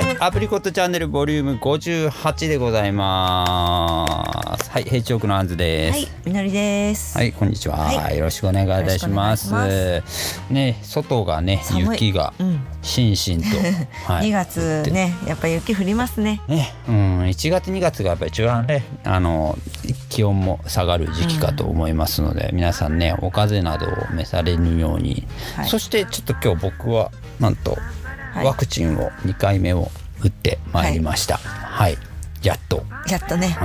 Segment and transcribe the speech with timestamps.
[0.00, 4.70] はい、アプリコットチャンネルボリューム58でございます。
[4.70, 5.98] はい、平地奥のあんずです。
[5.98, 7.18] はい、みのりです。
[7.18, 8.16] はい、こんにちは、はい。
[8.16, 9.52] よろしくお願いいたします。
[9.52, 11.84] よろしくお願いね、外がね、寒い。
[11.90, 13.48] 雪がうん、しんしんと。
[14.10, 16.40] は2月ね、やっぱ雪降りますね。
[16.48, 19.58] ね、うん、1月2月がやっぱり一番ね、あの
[20.08, 25.26] 気温も下がる時期かと思いますので、皆さんね、お風邪などを召されぬように、
[25.56, 25.68] はい。
[25.68, 27.99] そしてちょっと今日僕はなんとはい
[28.36, 29.90] ワクチンを2回目を
[30.22, 31.36] 打ってまいりました。
[31.38, 31.96] はい、
[32.42, 32.84] やっと。
[33.08, 33.56] やっとね。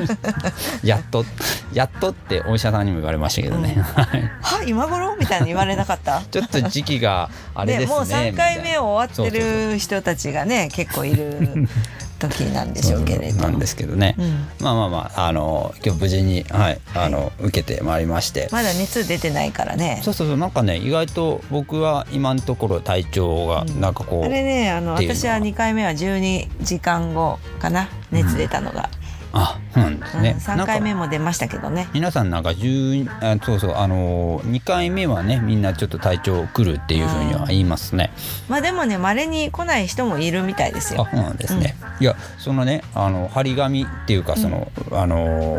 [0.82, 1.24] やっと
[1.72, 4.22] やっとってお医者さんにも言われましたけどね、はい。
[4.42, 5.16] は、今頃？
[5.16, 6.22] みたいに言われなかった？
[6.30, 7.94] ちょっと時期があれですね。
[7.94, 9.38] もう3回目終わって
[9.72, 11.68] る人たちがね、結構いる
[12.28, 13.42] 時なんでしょうけれど。
[13.42, 20.00] なんですけどね、うんまあまあまああの今日無事に、はい、あの受けてまいりまして、まだ熱出てないからね。
[20.02, 28.88] そうそうそうなんかね意外と僕は今のところ体調がなんかこう、あれね、あの私は2回目は12時間後かな、熱出たのが。
[29.36, 31.88] あそうなんですね、うん、3回目も出ましたけどね。
[31.92, 38.12] 皆さんなんか10あそうそうあの2回目はねみんなちょっと体調くるっていうふうには言いますね、
[38.48, 41.10] まあでもね、稀に来ない人もいるみたいですよあ。
[41.10, 45.58] そうなんですね、いやそのねあの張り紙っていうかその、あの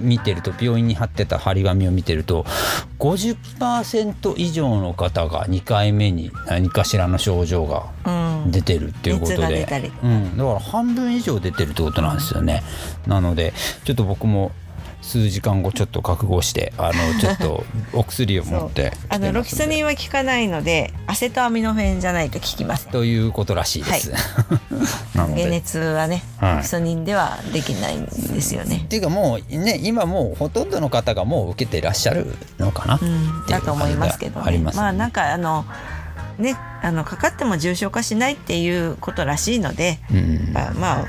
[0.00, 2.44] 見てると病院に貼ってた張り紙を見てると
[2.98, 7.93] 50%以上の方が2回目に何かしらの症状がうん。
[8.46, 9.66] 出てるっていうことで、
[10.02, 12.62] うん、だから半分以上出てるってことなんですよね。
[13.06, 13.52] なので
[13.84, 14.52] ちょっと僕も
[15.04, 22.92] 数時間後ちょっと覚悟してあのちょっと お薬を持ってあのロキソニンは効かないのでアセトアミノフェンじゃないと効きません。
[22.92, 24.12] ということらしいです、
[25.14, 26.56] なの解で熱はね、はい。
[26.56, 28.82] ロキソニンではできないんですよね。
[28.84, 28.88] っ。
[28.88, 32.98] ていうかもうね今もうほとんどの方がもう受けてらっしゃるのかな、
[33.48, 34.46] だと思いますけどね。
[34.46, 34.82] ありますね。
[34.82, 35.66] まあなんかあの
[36.38, 41.06] ねあのかかっても重症化しないっていうことらしいので、うんまあまあ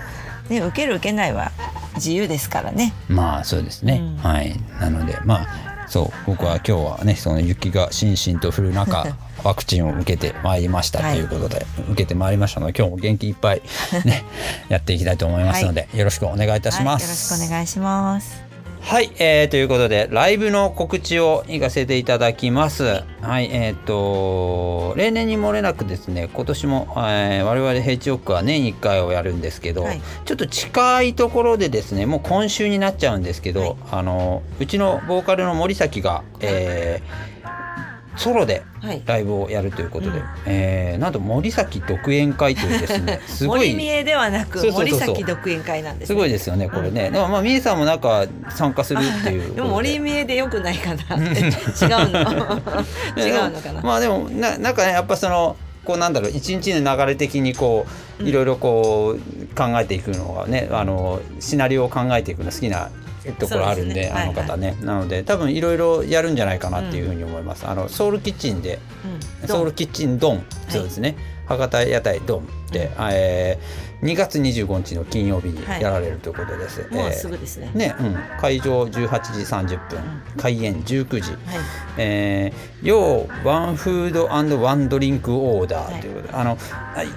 [0.50, 1.52] ね受ける受けないは
[1.96, 2.94] 自由ですからね。
[3.08, 9.06] まあそうですね、うんはいなのでまあそう僕は今日はねその雪がしんしんと降る中
[9.44, 13.62] ワクチンを受けてまいりましたとはいいうことで、受けてまいりましたので今日も元気いっぱい
[14.04, 14.24] ね
[14.70, 17.04] やっていきたいと思いますので、よろしくお願いいたします。
[17.04, 18.45] はい、よろしくお願いします。
[18.86, 23.04] はい、えー、ということでライブの告知を行かせていただきます。
[23.20, 30.02] はい、えっ、と例年に漏れなくですね今年も、えー我々ヘイチオックは年1回をやるんですけど、はい。
[30.26, 33.76] ちょっと近いところでですねもう今週になっちゃうんですけど、はい。
[33.92, 37.35] あのうちのボーカルの森崎が、えー
[38.16, 39.02] ソロではい。
[39.06, 40.26] ライブをやるということで、うん。
[40.46, 43.72] えーなんと森崎独演会というですね すごい。
[43.72, 51.16] 森見えではなく森崎独演会なんです、すごいですよねこれね、でもまあみえさんもなんか参加するっていうででも森見えでよくないかな。
[51.20, 51.32] 違う
[52.12, 52.20] の。
[53.18, 55.56] 違うのかな、まあでもななんかねやっぱその
[55.86, 57.86] こうなんだろう一日の流れ的にこ
[58.20, 62.90] ういろいろこう考えていくのがねあのシナリオを考えていくの好きな
[63.34, 64.12] ところあるんでね。
[64.14, 68.80] あの方ね、なので多分いろいろやるんじゃないかなっていうふうに思います、あのソウルキッチンで
[69.42, 69.48] うん。
[69.48, 70.46] ソウルキッチンドン。
[70.70, 71.16] そうですね、
[71.46, 80.00] 博多屋台ドンで、えー2月25日の金曜日にやられるということです、もうえーすぐですね、ね、うん、会場18時30分、
[80.38, 81.40] 開演19時、はい。
[81.98, 84.26] えー、要ワンフード
[84.62, 87.08] ワンドリンクオーダーということで、あのはい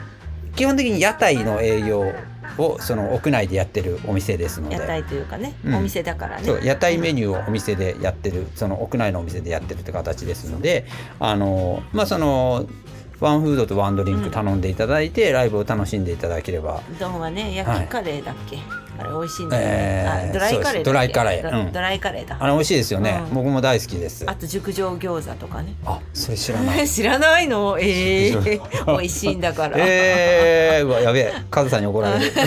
[0.58, 2.12] 基本的に屋台の営業
[2.56, 4.76] をその屋内でやってるお店ですので。
[4.76, 5.74] 屋台というかね、うん。
[5.76, 6.44] お店だからね。
[6.44, 10.86] そう屋台メニューをお店でやってるその屋内のお店でやってるって形ですので
[11.20, 12.66] あのまあその
[13.20, 16.80] ワンフードとワンドリンク頼んでいただいて、ライブを楽しんでいただければ。
[16.90, 18.58] うどんはね焼きカレーだっけ、
[18.98, 21.60] あれ美味しいんだよね、えーあドライカレードライカレー。
[21.60, 21.66] うん。
[21.66, 22.36] ドドライカレーだ。
[22.38, 23.34] あれ美味しいですよね、うん。
[23.34, 24.24] 僕も大好きです。
[24.28, 25.74] あと熟女餃子とかね。
[25.84, 26.86] あそれ知らない。
[26.88, 27.76] 知らないの？
[27.80, 28.50] ええ熟
[28.86, 31.32] 女美味しいんだから、えー、うわやべえ。
[31.50, 32.26] カズさんに怒られる。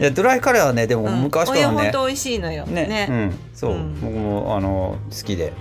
[0.00, 1.22] いやドライカレーはねでもうん。
[1.22, 1.60] 昔からね。
[1.60, 2.66] いや本、当美味しいのよ。
[2.66, 2.86] ね。
[2.86, 3.06] ね。
[3.08, 3.38] うん。
[3.54, 4.00] そう、うん。
[4.00, 5.52] 僕もあの好きで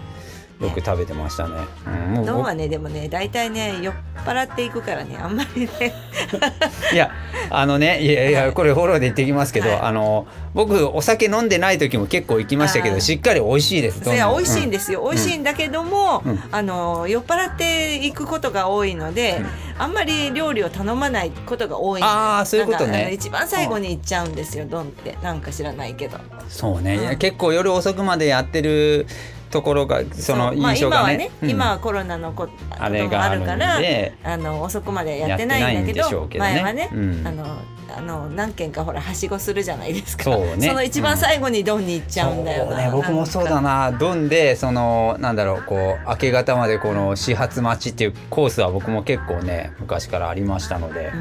[0.62, 1.56] よく食べてましたね、
[1.86, 3.94] うん、もう僕うどんはねでもね大体ね酔っ
[4.26, 5.94] 払っていくからねあんまりね。
[6.94, 7.12] いや
[7.50, 9.80] あのねいやいやこれフォローで言ってきますけど、はい。
[9.82, 16.40] あの僕お酒飲んでない時も結構行きましたけどしっかり美味しいですそれは美味しいんで、ですよ、美味しいんだけども、うん。
[16.52, 19.42] あの酔っ払っていくことが多いので、
[19.78, 22.02] あんまり料理を頼まないことが多い。
[22.02, 23.12] のあーそういうことね。
[23.14, 25.18] 一番最後に行っちゃうんですよ、ドンって。
[25.22, 26.18] なんか知らないけど。
[26.50, 29.08] そうね、結構夜遅くまでやってる
[29.52, 33.80] ところがその印象がね,、まあ、今はね、今はコロナのこあれがあるから
[34.24, 37.58] あの遅くまでやってないんだけど、ね、前はね、うん、あの
[37.98, 40.24] あの何件かほらはしごするじゃないですか。
[40.24, 43.92] そう、ね、その一番最後にドンに行っちゃうんだよな、ね、僕もそうだな。
[43.92, 51.12] ドンでそのなんだろうこう明け方までこの始発待ちっていうコースは僕も結構ね昔からありましたので、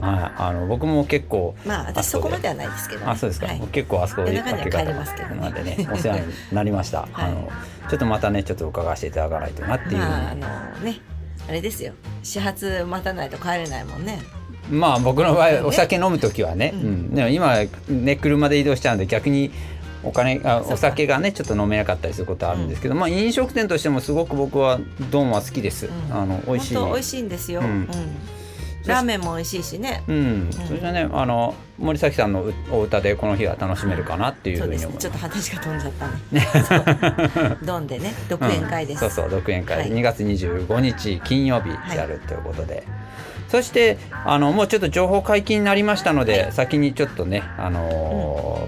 [0.00, 4.84] うん、はい、あの僕も結構まあ私そこまではないですけど、ね、あそうですか、はい、結構あそこで明け方
[5.34, 7.48] までねお世話になりました、 はい、あの
[7.88, 10.40] ちょっとまたねちょっと伺わせていただかないとなっていう、まあ、あの
[10.84, 11.00] ね
[11.48, 11.92] あれですよ。
[12.22, 14.22] 始発待たないと帰れないもんね
[14.70, 17.54] まあ僕の場合お酒飲む時はね、うん、でも今
[17.88, 19.50] ね車で移動しちゃうんで逆に
[20.02, 24.78] お金あお酒がねちょっと飲めなかったりすることはあるんですけど、まあ飲食店としてもすごく僕は
[25.10, 27.88] 丼は好きです、あの美味しい美味しいんですよ、うん。
[28.86, 30.02] ラーメンも美味しいしね。
[30.06, 34.98] うん、それじゃね、あの森崎さんのお歌でこの日は楽しめるかなっていうふうに思います。
[34.98, 36.08] ちょっと話が飛んじゃった
[37.50, 37.56] ね。
[37.64, 39.00] ドンでね、独演会です。
[39.00, 42.84] そうそう、独演会、二月二十五日金曜日やるということで。
[43.54, 48.58] そしてあのもうちょっと情報解禁になりましたので、はい、先にちょっとね、あの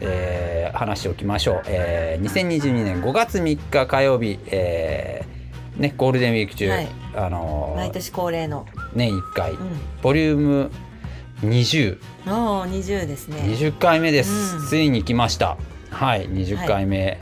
[0.00, 8.64] ーうん、えー、話しておきましょう、えー、2022年5月3日火曜日、えーね、ゴールデンウィーク中、はい、あのー、毎年恒例の。
[8.94, 9.58] 年1回、うん、
[10.02, 10.70] ボリューム
[11.40, 11.98] 20
[12.28, 13.38] お20ですね。
[13.38, 15.56] 20回目です、うん、ついに来ました。
[15.90, 17.18] はい20回目、はい。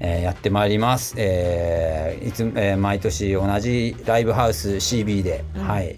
[0.00, 5.96] えー、やってまいります、えーいつえー、毎年同じライブハウス CB で、うん、はい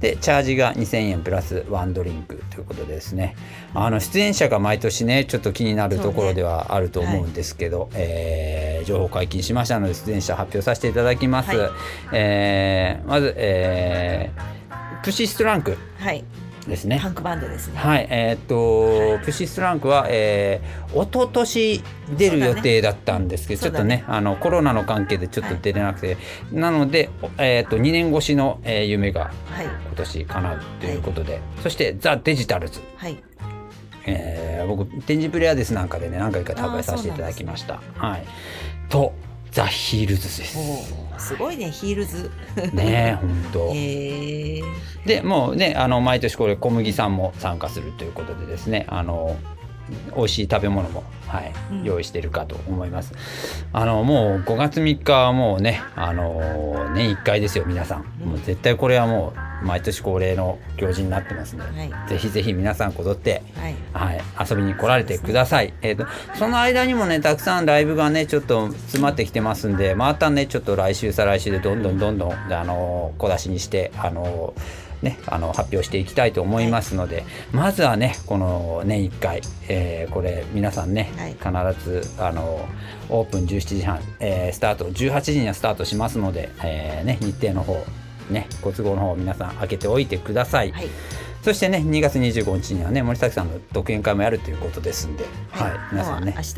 [0.00, 3.36] でチャージが2000円プラスワンドリンクということでですね。
[3.74, 11.70] あの出演者が毎年ねちょっと気になるところではあると思うんですけど、ねはい、えー、情報解禁しましたので出演者発表させていただきます、はい、
[12.12, 16.24] えー、まず、えー、プシストランク、はい
[16.70, 16.98] ですね。
[17.02, 17.78] パンクバンドですね。
[17.78, 21.82] はい、えー、っと、はい、プシスランクは、えー、一昨年
[22.16, 26.20] 出る予定だったんですけど、ね、ちょっとね、あのコロナの関係でちょっと出れなくて、は
[26.52, 32.80] い、なので、えー、っと2年越しの、えー、夢が今年叶うということで、はい、そしてザデジタルズ。
[32.96, 33.22] はい。
[34.06, 37.74] えー、僕展示プレイヤーですなんかでね何回か食べさせていただきました。
[37.74, 38.24] ね、はい。
[38.88, 39.12] と
[39.50, 40.58] ザ・ヒールズです。
[41.20, 42.30] すごいねヒールズ。
[42.72, 43.72] ね本当。
[45.06, 49.36] でもうねあの毎年これ小麦さんも参加するということでですねあの
[50.16, 53.12] 美味しい食べ物も、はい、うん、用意してるかと思います。
[53.72, 56.40] あのもう5月3日はもうね、あの
[56.94, 58.04] 年1回ですよ皆さん。
[58.24, 64.20] もう絶対これはもう毎年恒例の行事になってますので、はい、ぜひぜひ皆さんこぞって、はい、はい、
[64.50, 65.72] 遊びに来られてください。
[65.82, 74.54] えっ、ー、とその間にもねたくさんライブがねちょっと詰まってきてますんで、またねちょっと来週再来週でどんどんどんどんあの小出しにしてあの
[75.02, 82.68] ね、あの発表していきたいと思いますので、はい、まずはねこの年1回、えー、これ皆さんね、はい、必ずあの
[83.08, 87.82] オープン17時半、えー、スタート18時にはスタートしますので、えーね、日程の方
[88.30, 90.72] ねご都合の方皆さん開けておいてください。
[90.72, 90.88] はい
[91.42, 96.54] そしてね2月25日にはね森崎さんの独演会もやるということですんで、はい、はい、皆さんね明日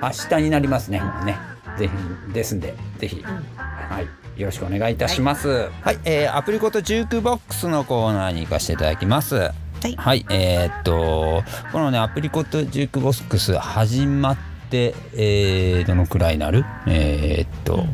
[0.00, 1.36] 明日になりますね、もうね
[1.76, 5.48] ぜひですんでぜひ、うん、はいよろしくお願いいたします。
[5.48, 9.34] はい、はい、えー、アプリコットジュークボックスのコーナーに行かせていただきます。
[9.34, 9.52] は
[9.84, 11.42] い、はい、えー、っと
[11.72, 14.36] このねアプリコットジュークボックス始まっ
[14.70, 16.64] て、えー、どのくらいなる？
[16.86, 17.88] えー、っと、うん、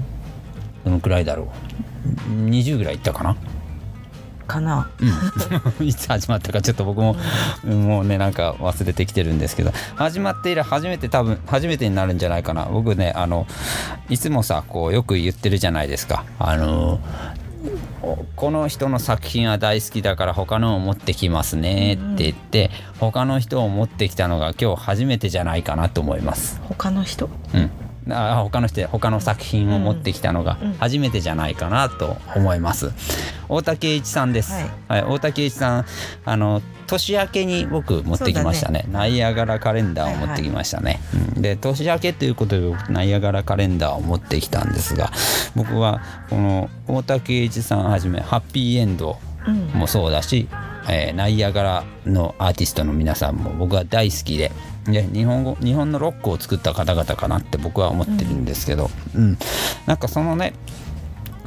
[0.85, 1.70] どのくらいだろう？
[2.29, 3.37] 20ぐらいいったかな？
[4.47, 4.91] かな、
[5.79, 7.15] うん、 いつ始まったかちょっと僕も、
[7.65, 9.73] もうねなんか忘れてきてるんですけど。
[9.95, 12.65] 始まって以来初めて多分初めてになるんじゃないかな。
[12.65, 13.47] 僕ねあの
[14.09, 16.25] いつもさこうよく言ってるじゃないですか。
[16.41, 16.99] あの
[18.35, 26.61] この人の作品は大好きだから他のを持ってきますねって言って、他の人を持ってきたのが今日初めてじゃないかなと思います。
[26.65, 27.29] 他の人？
[27.55, 27.71] うん
[28.09, 32.93] あ他の人他の作品を持ってきたのが初めてじゃないかなと思います。
[33.49, 34.53] 大竹一さんです。
[34.53, 35.87] はい、はい、大竹一さん
[36.25, 41.01] あの年明けに僕持ってきましたね、ね、ナイアガラカレンダーを持ってきましたね。
[41.13, 45.13] はいはい、で年明けということでナイアガラカレンダーを持ってきたんですが
[45.55, 49.19] 僕はこの大竹一さんはじめハッピーエンド
[49.75, 54.51] もそうだし、うん、えー、ナイアガラのアーティストの皆さんも僕は大好きで。
[54.87, 59.39] ね、日本語日本のロックを作った方々かなって僕は思ってるんですけど、うん、うん、
[59.87, 60.55] なんかそのね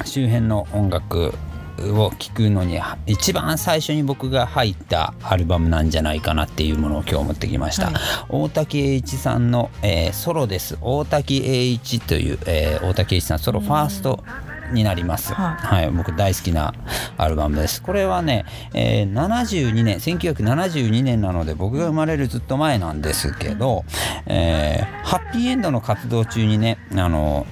[0.05, 1.33] 周辺の音楽
[1.79, 7.95] を聴くのに一番最初に僕が入ったアルバムなんじゃないかなっていうものを今日持ってきました、はい、
[8.29, 10.77] 大竹栄一さんの、えー、ソロです。
[10.81, 14.23] 大竹栄一という、えー、大竹栄一さんソロファースト
[14.71, 15.33] になります。
[15.33, 16.73] ははい、僕大好きな
[17.17, 17.81] アルバムです。
[17.81, 23.83] これはね、えー72年、1972年なので僕が生まれるずっと前なんですけど、
[24.25, 27.45] えーハッピーエンドの活動中にね、あの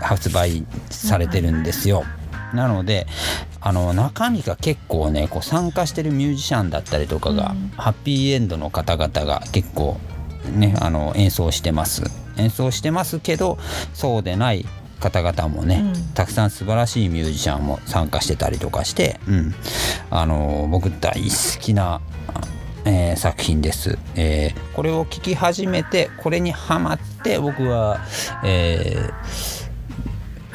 [0.00, 2.04] 発売されてるんですよ。
[2.54, 3.06] なので
[3.60, 9.98] あの中身が結構ねこう参加してるミュージシャンだったりとかが、ハッピーエンドの方々が結構
[10.54, 12.04] ねあの演奏してます
[12.36, 13.58] 演奏してますけど
[13.92, 14.66] そうでない
[15.00, 16.14] 方々もね、うん。
[16.14, 19.54] たくさん素晴らしいミュージシャンも参加してたりとかして、うん、
[20.10, 22.00] あの僕大好きな、
[22.84, 28.00] えー作品です、えーこれを聴き始めてこれにハマって僕は、
[28.44, 29.12] えー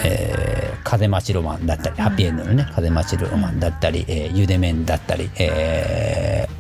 [0.04, 6.60] えー風待ちロマンだったり、ハッピーエンドのね風待ちロマンだったり、えーゆで麺だったり、えー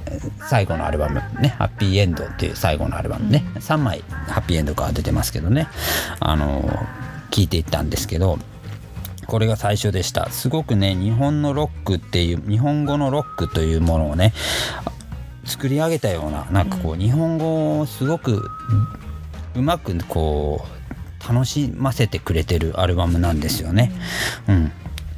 [0.50, 5.68] 最後のアルバムねハッピーエンドっていう最後のアルバムね、3枚ハッピーエンドから出てますけどね。
[6.20, 6.70] あの
[7.32, 8.38] 聞いていったんですけど
[9.28, 10.30] これが最初でした。
[10.32, 14.34] すごくね日本のロックっていう日本語のロックというものをね
[15.46, 18.50] 作り上げたようななんかこう日本語をすごく
[19.56, 23.92] うまくこう楽しませてくれてるアルバムなんですよね。
[24.48, 24.72] うん。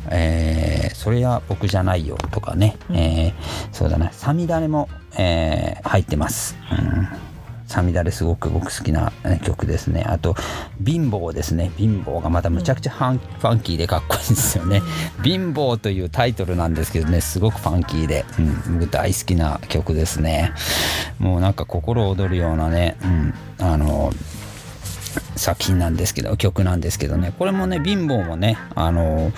[0.09, 3.33] えーそれは僕じゃないよとかね、えー
[3.71, 6.57] そうだな「さみだれ」も、えー入ってます。
[6.71, 7.30] うん
[7.71, 10.03] さみだれすごく僕好きなえー曲ですね。
[10.05, 10.35] あと、
[10.85, 11.71] 貧乏ですね。
[11.77, 14.81] 貧乏がまたむちゃくちゃファン,、ファンキーでかっこいいですよね。
[15.23, 20.51] 貧乏というタイトルなんですけどね、すごくファンキーで、うん、僕大好きな曲ですね。
[21.17, 23.33] もうなんか心躍るようなね、うん、
[23.65, 24.11] あの、
[25.35, 29.31] 作品なんですけど曲なんですけどねこれもね貧乏もねあの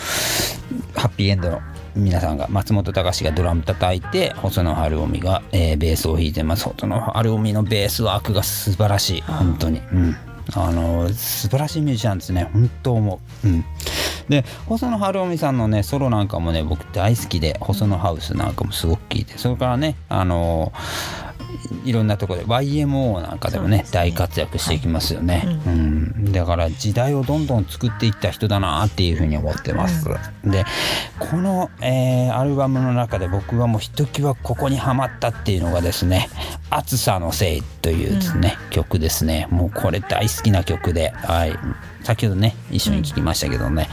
[0.95, 1.61] ハッピーエンドの
[1.95, 6.65] 皆さんが松本隆がドラム叩いて細野晴臣が、えーベースを弾いてます。
[6.65, 9.21] 細野晴臣のベースワークが素晴らしい。
[9.21, 9.81] 本当に。
[9.91, 10.15] うん。
[10.55, 12.49] あの素晴らしいミュージシャンですね。
[12.51, 13.47] 本当思う。
[13.47, 13.65] うん。
[14.29, 19.37] で細野晴臣さんのねソロなんかもね僕大好きで細野ハウスなんかもすごく聴いて。
[19.37, 20.73] それからねあの
[21.83, 23.85] いろんなところで YMO なんかでもねね。
[23.91, 30.05] 大活躍していきますよね、はうん、だから時代をどんどん作っていった人だなっていうふうに思ってます、
[30.43, 30.65] で
[31.19, 36.29] この、えーアルバムの中で僕はもうひときわここにハマったっていうのがですね
[36.69, 39.47] 「暑さのせい」というですね、曲ですね。
[39.51, 41.57] もうこれ大好きな曲ではい。
[42.03, 43.87] 先ほどね一緒に聴きましたけどね、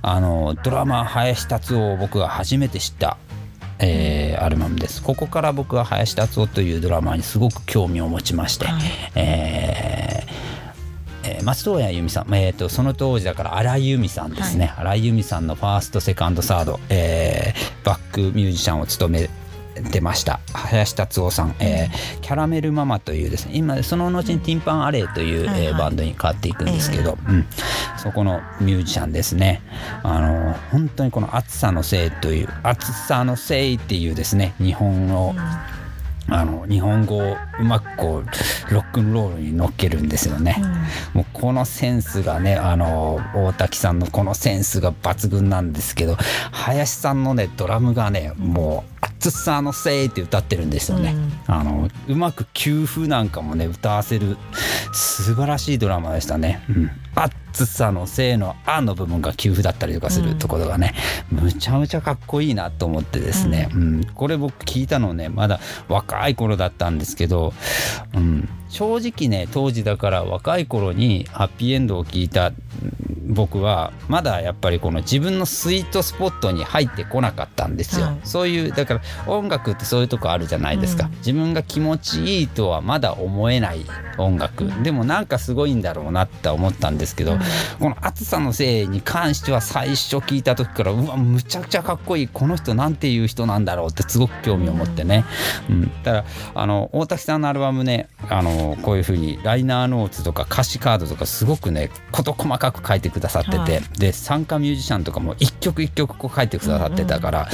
[0.00, 3.16] あのドラマー林達夫を僕が初めて知った
[3.80, 5.02] えーアルバムです。
[5.02, 8.82] ここから僕は林達夫というドラマーにすごく興味を持ちまして、はい。
[9.14, 10.32] えー
[11.28, 19.30] えー松任谷由実さん、えー、とその当時だから荒井由実さんですね、荒井由実さんのファーストセカンドサード、えーバックミュージシャンを務め
[19.82, 20.40] てました。
[20.52, 27.46] 林達夫さん、えーキャラメルママというですね今その後にティンパンアレイという、えーバンドに変わっていくんですけど、うん、
[27.98, 29.62] そこのミュージシャンですね。
[30.02, 35.34] あの本当にこの暑さのせいという暑さのせいっていうですね日本の、
[36.28, 40.56] あの日本語をうまくこうロックンロールに乗っけるんですよね。
[41.14, 46.16] もうこのセンスがねあの大滝さんのこのセンスが抜群なんですけど
[46.50, 51.14] 林さんのねドラムがねもう「暑さのせい」って歌ってるんですよね。
[51.46, 54.36] あのうまく給付なんかもね歌わせる
[54.92, 56.62] 素晴らしいドラマでしたね。
[56.68, 56.90] うん。
[57.14, 60.94] 暑さのせいの「あ」の部分が給付だったりとかするところがね、
[61.30, 64.04] むちゃむちゃかっこいいなと思ってですね、うん。
[64.14, 67.54] これ僕聞いたのねまだ若い頃だったんですけど、
[68.14, 72.54] うん、正直ね当時だから若い頃にハッピーエンドを聞いたうん
[73.26, 78.20] 僕はまだやっぱりこの自分のスイートスポットに入ってこなかったんですよ、はい。
[78.24, 78.95] そういうだから
[79.26, 81.12] 音楽ってそういうとこあるじゃないですか、うん。
[81.18, 83.84] 自分が気持ちいいとはまだ思えない
[84.18, 87.36] 音楽、でもなんかすごいんだろうなって思ったんですけど、
[87.78, 95.24] この暑さのせいに関しては最初聞いた時からうわむちゃくちゃかっこいいこの人なんていう人なんだろうってすごく興味を持ってね、
[95.68, 96.24] うん、だから
[96.54, 103.82] あの大滝さんのアルバムねあのこういうふうにライナーノーツとか歌詞カードとかすごくね事細かく書いてくださってて、はい。
[103.98, 107.48] で参加ミュージシャンとかも一曲一曲こう書いてくださってたから、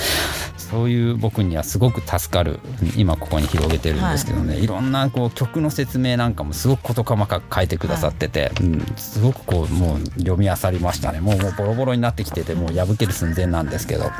[0.57, 2.59] そういう僕にはすごく助かる
[2.97, 11.21] 今ここに広げてるんですけどね、い、ろんなこう曲の説明なんかもすごく事細かく書いてくださってて、うん、すごくこうもう読み漁りましたね。
[11.21, 14.11] もうもうボロボロになってきててもう破ける寸前なんですけど。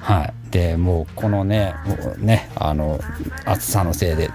[0.00, 3.00] はい、でもうこのねもうねあの
[3.44, 4.32] 暑さのせいです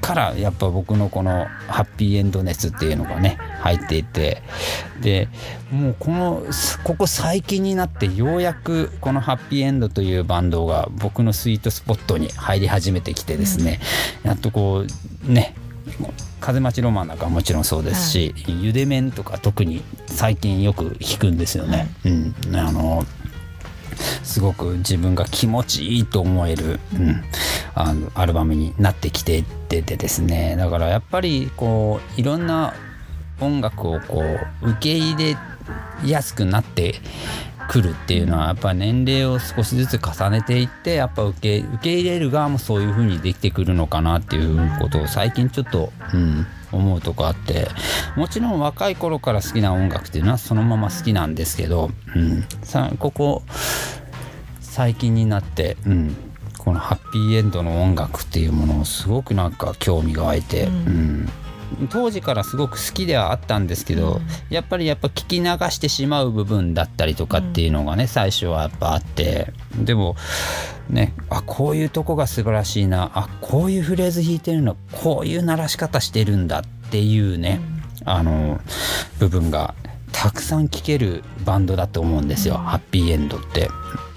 [0.00, 4.42] からやっぱ僕のこのハッピーエンド熱っていうのがね入っていて
[5.00, 5.28] で
[5.70, 6.46] もうこの
[6.84, 13.80] ここ最近になってようやくこのハッピーエンドというバンドが僕のスイートスポットに入り始めてきてですね、
[14.24, 14.84] やっとこ
[15.28, 15.54] うね
[16.40, 21.88] 風待ちロマンなんかはもちろんそうですし、ゆで麺とか特に最近よく聞くんですよね。
[22.04, 23.04] うん、あの
[24.22, 27.22] すごく自分が気持ちいいと思える、うん、
[27.74, 30.56] あのアルバムになってきてっててですね。
[30.56, 32.74] だからやっぱりこういろんな
[33.40, 34.22] 音楽をこ
[34.62, 35.36] う受け入れ
[36.04, 36.94] やすくなって
[37.68, 47.68] くるっていうのはやっぱ年齢を少しずつ重ねていってやっぱ受け受け入れる側もそういう風にできてくるのかなっていうことを最近ちょっと、うん、思うとこあって。
[48.16, 53.42] もちろん若い頃から好きな音楽っていうのはそのまま好きなんですけど、うん、さここ
[54.72, 56.16] 最近になって、うん、
[56.56, 61.28] このハッピーエンドの音楽っていうものをすごくなんか興味が湧いて、うん。
[61.90, 70.16] 当時からすごく好きではあったんですけど、やっぱりやっぱ聞き流してしまう部分だったりとかっていうのがね、最初はやっぱあってでも
[70.88, 77.60] ねあこういうとこが素晴らしいなあこういうフレーズ弾いてるのこういう鳴らし方してるんだっていうね、
[78.06, 78.58] あの
[79.18, 79.74] 部分が
[80.12, 83.68] たくさん聴けるバンドだと思うんですよ、ハッピーエンドって。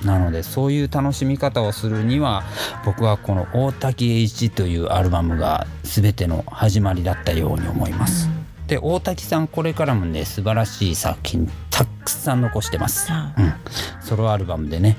[0.05, 2.43] なのでそういう楽しみ方をするには
[2.85, 8.29] 僕はこの大滝栄一というアルバムが全ての始まりだったように思います。
[8.67, 13.11] で大滝さんこれからもね素晴らしい作品たくさん残してます。
[13.11, 13.53] はうん、
[14.01, 14.97] ソロアルバムでね、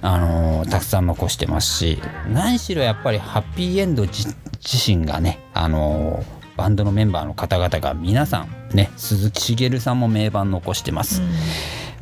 [0.00, 2.00] あのーたくさん残してますし
[2.32, 11.20] 何しろやっぱりハッピーエンド自自身がね、あのーバンドのメンバーの方々が皆さんね鈴木茂さんも名盤残してます、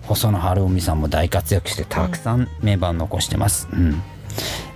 [0.02, 4.02] 細野晴臣さんも大活躍してたくさん名盤残してます、うん。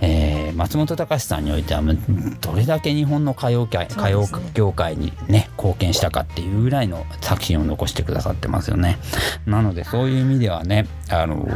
[0.01, 1.97] えー松本隆さんにおいてはもう
[2.41, 8.97] どれだけ日本の歌謡界、歌謡業界にね貢献したかっていうぐらいの作品を残してくださってますよね。
[9.45, 11.47] なのでそういう意味ではねあの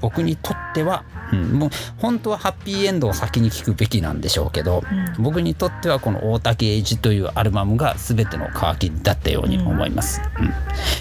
[0.00, 4.82] 僕にとっては、うん、もう本当はハッピーエンドを先に聴くべきなんでしょうけど、
[5.18, 10.22] 僕にとってはこの大竹栄一というアルバムが全ての渇きだったように思います。
[10.38, 10.54] うん。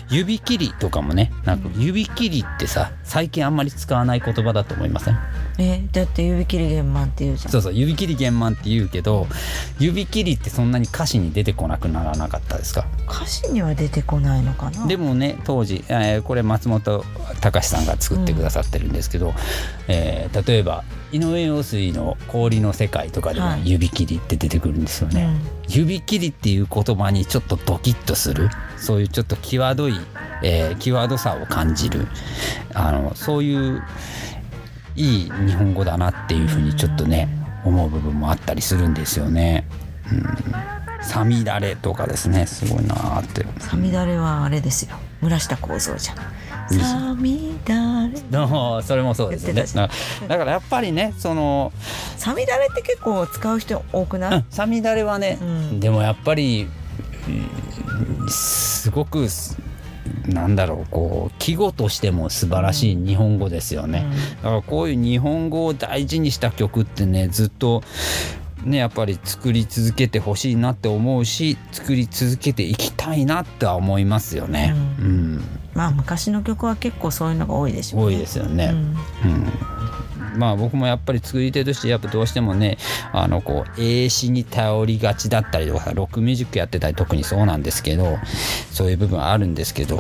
[0.10, 5.18] 指切りとかもねなんか指切りってさ最近あんまり使わない言葉だと思いません？
[5.58, 7.52] えだって指切り玄満っていうじゃん。
[7.52, 9.28] そうそう指切り玄満って言うけど
[9.80, 12.86] 指切りってそんなに歌詞に出てこなくならなかったですか？
[13.08, 14.86] 歌詞には出てこないのかな？
[14.88, 17.06] でもね当時、えーこれ松本
[17.42, 19.34] 隆さんが作ってくださってるんですけど、
[19.88, 20.84] えー例えば
[21.14, 23.70] 井上陽水の「氷の世界」とかでもはい。
[23.70, 25.30] 指切りって出てくるんですよね。
[25.70, 28.50] 指切りっていう言葉にちょっとドキッとする？
[28.78, 29.94] そういうちょっと際どい、
[30.44, 32.08] えー際どさを感じる？
[32.74, 33.82] あのそういう
[34.96, 37.28] いい日本語だなっていうふうにちょっとね
[37.64, 39.68] 思う部分もあったりするんですよね。
[40.12, 40.16] う
[41.02, 43.46] ん、さみだれとかですねすごいなーって。
[43.60, 44.96] さみだれはあれですよ。
[45.22, 46.18] 村下幸三じゃん。
[46.18, 48.22] うんさみだれ。
[48.32, 49.64] のそれもそうですよね。
[49.64, 49.90] だ
[50.28, 51.72] だからやっぱりねその
[52.18, 55.80] さみだれって結構使う人多くない、うんさみだれはね、うん。
[55.80, 56.68] でもやっぱり
[57.28, 59.58] うんすごくす
[60.28, 64.06] なんだろうこう季語としても素晴らしい日本語ですよね、
[64.44, 67.84] だからこういう日本語を大事にした曲ってねずっと
[68.64, 75.44] ねやっぱり作り続けてほしいなって思うし作り続けていきたいなっては思いますよね、ううん。
[75.74, 78.72] まあ昔の曲は結構そういうのが多いでしょう、ね、多いですよね、
[79.24, 79.32] うん。
[79.32, 79.52] うん、
[80.36, 82.78] まあ僕もやっぱり作り手としてやっぱどうしてもね
[83.12, 88.18] あのこう英詞に頼りがちだったりとかロックミュージックやってたり特にそうなんですけど
[88.72, 90.00] そういう部分あるんですけど、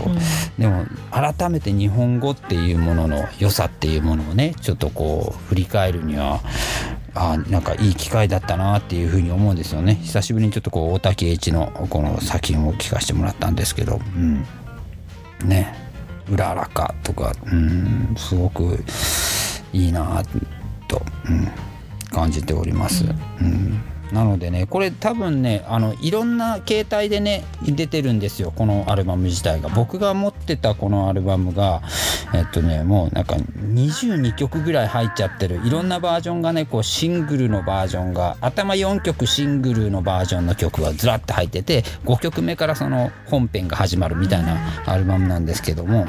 [0.60, 6.42] でも改めて日本語っていうものの良さっていうものをねちょっとこう振り返るには
[7.16, 9.96] あなんかいい機会だったなっていうふうに思うんですよね。
[9.96, 14.46] 久しぶりにちょっとこう大竹栄一のこの作品を聞かせてもらったんですけど、うん、
[15.46, 15.74] ね
[16.30, 18.84] 「うららか」とか、うん、すごく
[19.76, 20.24] いいな
[20.88, 21.52] と、うん、
[22.10, 23.04] 感じております。
[23.42, 29.70] うんなのでねこれ多分ねあのいろんな形態でね出てるんですよこのアルバム自体が。
[29.70, 31.82] 僕が持ってたこのアルバムが
[32.34, 35.60] えっとねもうなんか22曲ぐらい入っちゃってる。
[35.66, 46.06] いろんなバージョンがねこうシングルのバージョンが頭4曲シングルのバージョンの曲がずらっと入ってて5曲目からその本編が始まるみたいなアルバムなんですけども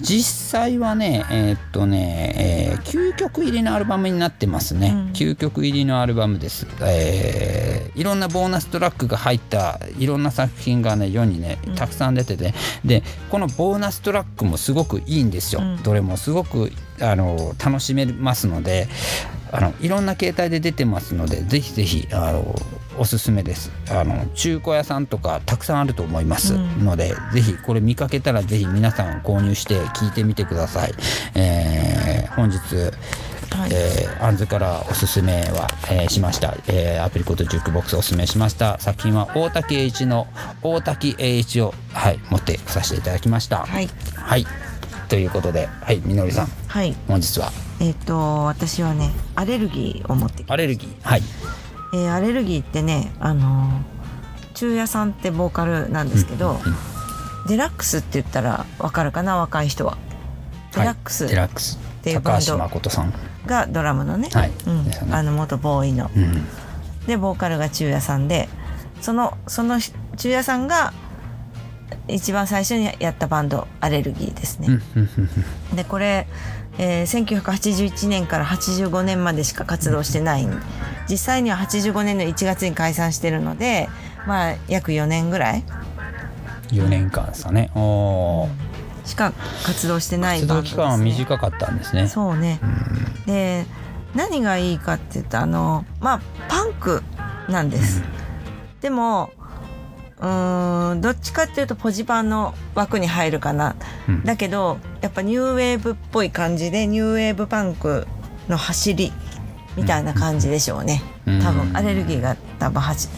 [0.00, 5.12] 実際はねえっとね、えー9曲入りのアルバムになってますね、うん。
[5.12, 7.27] 9曲入りのアルバムです、えー
[7.94, 15.82] いろんなボーナストラックが入ったいろんな作品がね世にねたくさん出てて、でこのボーナストラックもすごくいいんですよ、うん。
[15.82, 18.88] どれもすごくあの楽しめますので
[19.50, 22.54] あのいろんな形態で出てますのでぜひぜひあの
[22.98, 23.70] おすすめです。
[23.90, 26.54] あの中古屋さんとかたくさんあると思います。
[26.54, 26.84] うん。
[26.84, 30.92] ので、ぜひこれ見かけたらぜひ皆さん購入して聞いてみてください、
[31.34, 32.58] えー本日
[33.50, 33.70] はい。
[33.72, 38.78] えーアンズからおすすめは、えーしました、えーアプリコットジュークボックスおすすめしました。
[38.80, 40.26] 作品は大滝栄一の
[40.62, 43.64] 大滝栄一を、はい、持ってさせていただきました。
[43.64, 43.88] はい。
[44.16, 44.46] はい。
[45.08, 46.46] ということではいみのりさん。
[46.66, 46.94] はい。
[47.06, 47.50] 本日は？
[47.80, 51.08] えっ、と私はねアレルギーを持ってアレルギー？
[51.08, 51.22] はい。
[51.94, 53.98] えーアレルギーってねあのー
[54.54, 56.76] 中也さんってボーカルなんですけど、うんうん。
[57.46, 59.96] デラックスって言ったらわかるかな若い人は。
[60.74, 61.24] デラックス。
[61.24, 62.46] はいデラックスていうバンド。
[62.46, 63.12] 高橋誠さん。
[63.46, 64.70] がドラムのね、はいう
[65.10, 66.10] んあの元ボーイの。
[66.14, 66.46] うん。
[67.06, 68.48] でボーカルが中也さんで
[69.00, 70.92] そのその中也さんが
[72.06, 74.80] 一番最初にやったバンドアレルギーですね。
[75.74, 76.26] でこれ、
[76.78, 80.44] えー1981年から85年までしか活動してない。
[80.44, 80.62] ん
[81.08, 83.88] 実際には85年の1月に解散してるので
[84.26, 85.64] まあ約4年ぐらい。
[86.68, 87.70] 4年間ですかね。
[87.74, 88.67] おー
[89.08, 89.32] しか
[89.64, 92.06] 活動してない活動バンドです、ね、期間は短かったんですね。
[92.08, 92.60] そうね。
[93.26, 93.66] で
[94.14, 97.02] 何がいいかっていうとあのまあパンク
[97.48, 98.02] なんです、
[98.80, 99.30] でも
[100.18, 103.76] うーんどっちかっていうとポジパンの枠に入るかな。
[104.08, 104.24] うん。
[104.24, 108.06] だけどやっぱニューウェーブっぽい感じでニューウェーブパンク
[108.48, 109.12] の走り
[109.76, 111.42] みたいな感じでしょうね、うん。
[111.42, 113.08] 多分アレルギーが多分はじ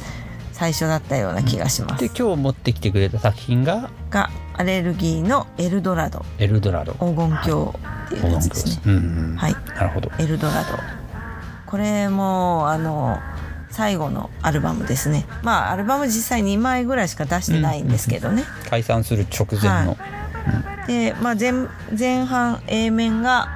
[0.53, 3.91] 最初だったような気がします、で今日持ってきてくれた作品が？
[4.11, 6.25] がアレルギーのエルドラド。
[6.39, 6.93] エルドラド。
[6.95, 8.99] 黄金鏡っていうやつですね、うんう
[9.35, 9.37] ん。
[9.37, 9.55] はい。
[9.75, 10.11] なるほど。
[10.19, 10.69] エルドラド。
[11.67, 13.19] これもあの
[13.71, 15.27] 最後のアルバムですね。
[15.43, 19.97] まあアルバム実際2枚ぐらいしか出してないんですけどね、解散する直前の、
[20.87, 21.53] で、まあ、前
[21.97, 23.49] 前半 A 面が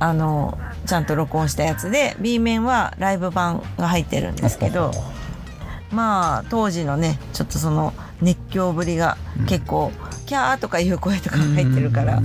[0.00, 4.92] あのちゃんと録音したやつで B 面はライブ版が入ってるんですけど
[5.90, 9.92] まあ当時のねちょっとその熱狂ぶりが結構、
[10.26, 12.20] キャーとかいう声とか入ってるから、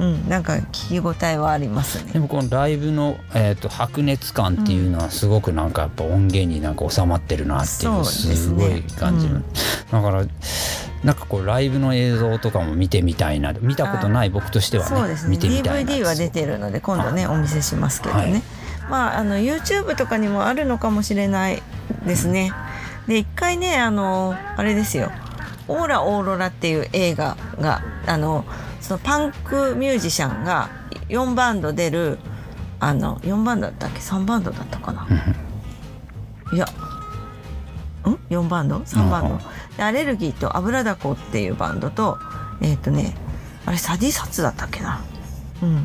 [0.00, 2.12] うん、なんか聞き応えはありますね。
[2.12, 9.44] でもこのライブの、えー、と白熱感っていうのはすごくなんかやっぱ音源になんか収まってるなっていうすごい感じる、うん。
[9.92, 10.24] だから
[11.04, 15.30] なんかこうライブの映像とかも見てみたいな見たことない僕としてはねそうですね。
[15.30, 15.92] 見てみたいな。
[15.92, 18.42] DVD は出てるので今度ねお見せしますけどね、はい。
[18.90, 21.62] まああの YouTube とかにもあるのかもしれない
[22.04, 22.50] ですね
[23.08, 25.10] で一回ねあのあれですよ
[25.66, 28.44] 「オーラオーロラ」っていう映画があの
[28.80, 30.68] そのパンクミュージシャンが
[31.08, 32.18] 4バンド出る
[32.80, 35.06] あの4バンドだったっけ？3バンドだったかな？
[36.52, 36.64] いや。
[36.64, 36.68] ん
[38.30, 39.40] ？4バンド？3バンド、うん
[39.76, 42.18] でアレルギーと油だこっていうバンドと
[42.60, 43.14] えっ、とね
[43.64, 45.00] あれサディサツだったっけな？
[45.62, 45.78] うん。
[45.78, 45.80] っ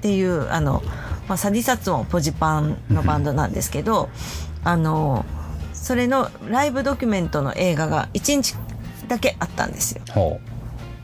[0.00, 0.82] ていうあの、
[1.28, 4.08] まあ、サディサツもポジパンのバンドなんですけど、
[4.64, 5.24] あの
[5.84, 8.56] それのライブドキュメントの映画が1日
[9.06, 10.00] だけあったんですよ。
[10.10, 10.40] ほ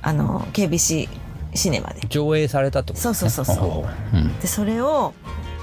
[0.00, 1.06] あの KBC
[1.52, 2.00] シネマで。
[2.00, 3.02] う上映されたってこと？
[3.02, 3.56] そうそうそうそう。
[3.56, 4.18] ほうう。
[4.18, 4.38] ん。
[4.38, 5.12] でそれを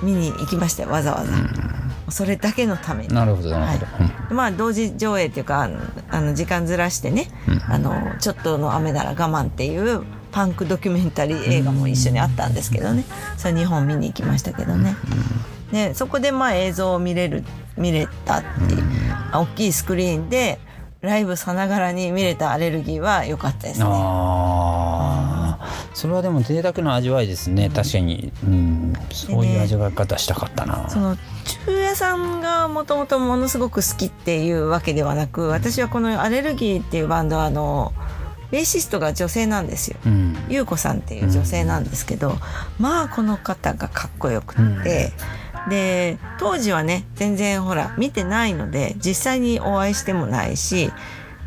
[0.04, 1.32] 見に行きましたよわざわざ、
[2.12, 3.16] それだけのために。
[3.16, 4.38] なるほどなるほど、うん。
[4.38, 5.80] まあ同時上映っていうかあの
[6.12, 7.74] あの時間ずらしてね、うん。
[7.74, 13.04] あのちょっとの雨なら我慢っていうパンクドキュメンタリー映画も一緒にあったんですけどね。
[13.36, 14.96] それ2本見に行きましたけどね、
[15.72, 17.44] でそこでまあ映像を見れる
[17.78, 18.84] 見れたっていう、
[19.40, 20.60] 大きいスクリーンで
[21.02, 23.86] ライブさながらに見れたアレルギーは良かったですね。
[23.88, 31.18] ああそれはでも贅沢な味わいですね、確かに、うん、そういう味わい方したかったな、その
[31.66, 37.94] 中屋さんがもともとものすごく好きっていうわけではなく私はこのアレルギーっていうバンドはあの
[38.52, 39.98] ベーシストが女性なんですよ。
[40.06, 40.38] うん。
[40.50, 42.38] 優子さんっていう女性なんですけど、
[42.80, 45.12] まあこの方がかっこよくって、
[45.70, 50.92] で当時はね全然ほら見てないので実際にお会いしてもないし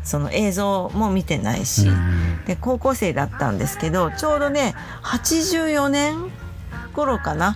[0.03, 6.31] その映像も見てないし、うんで高校生だったんですけどちょうどね84年
[6.93, 7.55] 頃かな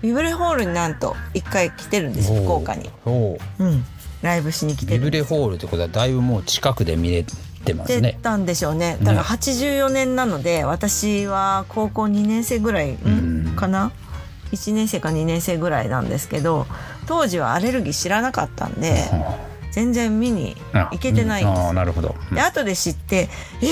[0.00, 3.38] ビブレホールになんと一回来てるんですよ福岡に、おう。
[3.58, 3.84] うん、
[4.20, 7.24] ライブしに来てビブレホールってことはだいぶもう近くで見れ
[7.64, 8.98] てますてねたんでしょうね。
[9.02, 13.56] だから84年なので私は高校2年生ぐらい、んうん。
[13.56, 13.92] かな
[14.52, 16.66] 1年生か2年生ぐらいなんですけど
[17.06, 19.10] 当時はアレルギー知らなかったんで
[19.72, 22.34] 全然見に行けてないんあですあなるほど、うん。
[22.34, 23.28] で後で知って
[23.62, 23.66] 「え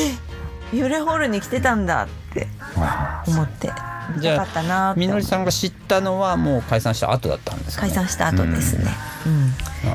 [0.72, 3.70] ビブレホールに来てたんだ」ってあ思って
[4.16, 5.00] 見じゃあたかったなって。
[5.00, 8.90] みのりさんが知ったのはもう解散した後だったんですか、ね、解散した後ですね。
[9.26, 9.28] う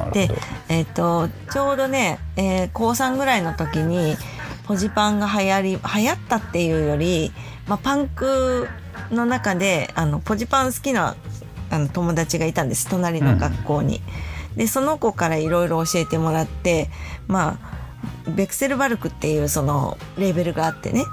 [0.07, 0.11] ん。
[0.11, 0.29] で、
[0.69, 4.17] えっとちょうどね、えー高3ぐらいの時に
[4.65, 7.31] ポジパンが流行り流行ったっていうより、
[7.67, 8.67] まあ、パンク
[9.11, 11.15] の中であのポジパン好きな
[11.69, 12.87] あの友達がいたんです。
[12.87, 14.01] 隣の学校に。
[14.55, 16.89] でその子からいろいろ教えてもらって
[17.27, 17.59] ま
[18.27, 21.03] あベクセルバルクっていうそのレーベルがあってね。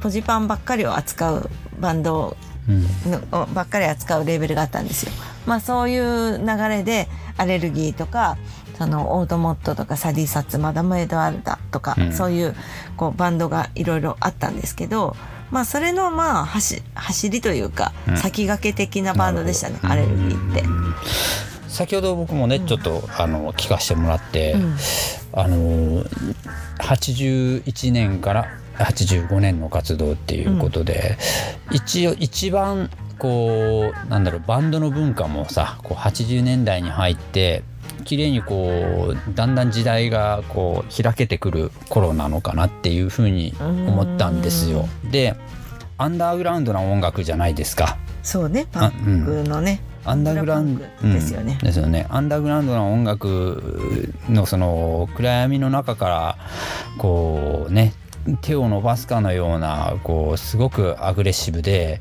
[0.00, 2.36] ポジパンばっかりを扱うバンド
[2.68, 3.10] うん。
[3.10, 5.12] のばっかり扱うレーベルがあったんですよ。
[5.46, 8.36] まあそういう流れでアレルギーとか
[8.78, 12.12] そのオートモットとかサディサッツマダムエドワルダとか、うん。
[12.12, 12.54] そういう
[12.96, 15.16] こうバンドがいろいろあったんですけど
[15.52, 18.16] まあそれのまあ走走りというか、うん。
[18.16, 20.64] 先駆け的なバンドでしたねアレルギーって。
[21.68, 24.76] 先ほど僕もね、ちょっとあの聞かせてもらって、うん。
[25.34, 26.04] あの
[26.78, 31.18] 81年から85年の活動っていうことで、
[31.70, 37.62] 一応一番こうなんだろうバンドの文化もさこう80年代に入って
[38.02, 44.88] 綺麗にこうだんだん時代がこう開けてくる頃なのかなっていうふうに思ったんですよ。
[45.10, 45.36] で
[45.98, 47.96] アンダーグラウンドな音楽じゃないですか。
[48.22, 51.58] そうねパンクのね、アンダーグラウンドですよね。
[51.60, 51.66] うん。
[51.66, 52.06] ですよね。
[52.08, 56.38] アンダーグラウンドな音楽のその暗闇の中から
[56.98, 57.92] こうね
[58.40, 62.00] 手を伸ばすかのようなこうすごくアグレッシブで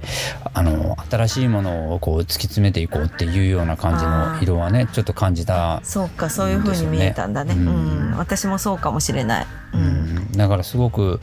[0.53, 7.53] あの新しいものをこう突き詰めていこうっていうような感じの色はねちょっと感じた、そうかそういう風に見えたんだね。
[7.53, 8.12] ううん。
[8.12, 9.47] ん、私もそうかもしれない。
[9.73, 9.84] う、うん。
[10.17, 11.19] ん、だからすごく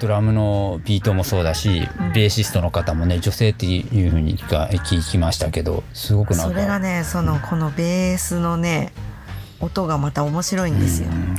[0.00, 8.92] ドラムのビートもそうだし、ベーシストの方もね女性っていうふうに聞きましたけどすごくなんかそれがねそのこのベースのね
[9.60, 11.08] 音がまた面白いんですよ。
[11.10, 11.34] うん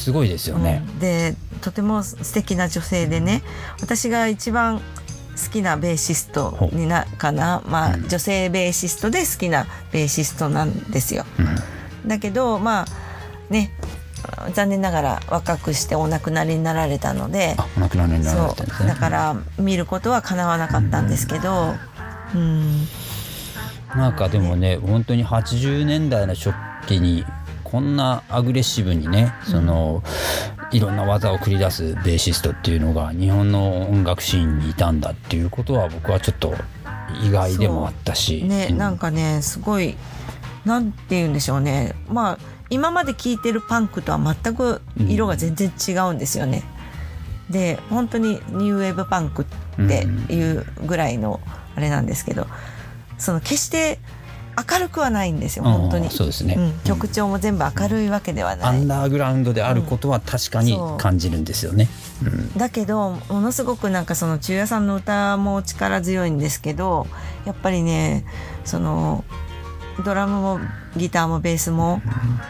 [0.00, 0.82] すごいですよね。
[0.86, 0.98] うん。
[0.98, 3.42] でとても素敵な女性でね
[3.80, 11.24] 私が一番好きなベーシストになかな、まあ、女性ベーシストで好きなベーシストなんですよ。
[11.38, 12.08] うん。
[12.08, 12.86] だけどまあ
[13.52, 13.72] ね
[14.54, 21.74] 残念ながら若くしてお亡くなりになられたのであお亡くなりになだから見ることはかなわなかったんですけど、
[22.34, 22.86] うん、
[23.96, 26.52] なんかでもね本当に80年代の初
[26.86, 27.24] 期に
[27.70, 30.02] こんなアグレッシブにねその、
[30.72, 36.54] いろんな技を繰り出すベーシストっていうのが日本の音楽シーンにいたんだっていうことは僕はちょっと
[37.24, 38.42] 意外でもあったし。
[38.42, 39.96] ね、うなんかねすごい
[40.64, 41.94] なんて言うんでしょうね。
[42.08, 42.38] まあ
[42.70, 46.62] 今まで聴いてるパンクとは全く色が全然違うんですよね。
[47.50, 51.40] で本当にニューウェーブパンクっていうぐらいの
[51.74, 52.46] あれなんですけど
[53.18, 53.98] その決して
[54.56, 56.10] 明るくはないんですよ本当に。
[56.10, 58.80] そうですね、うん、曲調も全部明るいわけではアない。
[58.80, 58.88] ン。
[58.88, 61.88] ダーグラウンドであることは確かに感じるんですよね。
[62.24, 62.58] うん。
[62.58, 67.06] だけどものすごくなんかその中也さんの歌も力強いんですけど
[67.44, 68.24] やっぱりね
[68.64, 69.24] その
[70.04, 70.60] ドラムも
[70.96, 72.02] ギターもベースも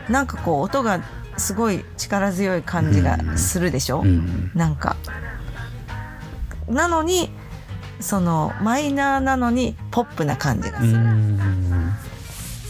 [0.09, 1.03] なんかこう音が
[1.37, 4.51] すごい力強い感じがするでしょ、うん。
[4.55, 4.97] なんか。
[6.69, 7.31] なのに
[8.01, 11.39] そのマイナーなのにポップな感じがする、うん。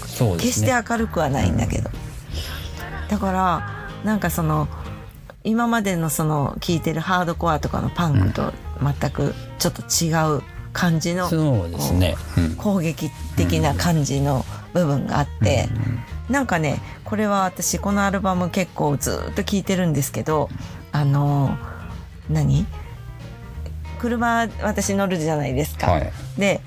[0.06, 0.84] そうで決してすね。
[0.88, 1.88] 明るくはないんだけど、
[3.08, 4.68] だからなんかその
[5.44, 12.16] 今までのその聴いてるハードコアとかのパンクと全くちょっと違う感じのそうですね。
[12.36, 12.56] うん。
[12.56, 15.68] 攻撃的な感じの部分があって、
[16.28, 20.48] なんかねこれは私このアルバム結構ずっと聴いてるんですけど
[20.92, 21.56] あの
[22.28, 22.66] 何？
[24.00, 25.90] 車私乗るじゃないですか。
[25.90, 26.12] はい。
[26.38, 26.60] で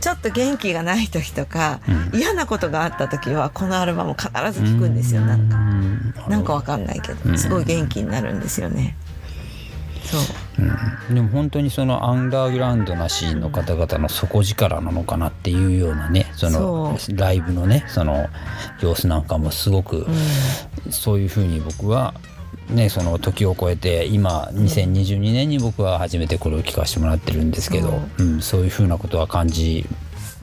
[0.00, 1.80] ちょっと元気がない時とか、
[2.12, 2.18] うん。
[2.18, 6.22] 嫌なことがあった時はこのアルバム必ず聴くんですよなんか。
[6.22, 7.38] かなんかわかんないけどうん。
[7.38, 8.96] すごい元気になるんですよね。
[10.04, 10.20] そう。
[11.08, 11.14] うん。
[11.14, 18.28] でも本当にそのアンダーグラウンドなシーンの方々の底力なのかなっていうようなねそのライブのねその
[18.80, 20.06] 様子なんかもすごく
[20.90, 22.14] そういうふうに僕は
[22.70, 29.86] ねその時を超えて今2022年に僕は初めてこれを聞かせてもらってるんですけどそううん、そういうふうなことは感じ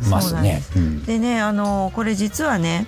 [0.09, 0.61] ますね。
[0.75, 2.87] うんでねあのこれ実はね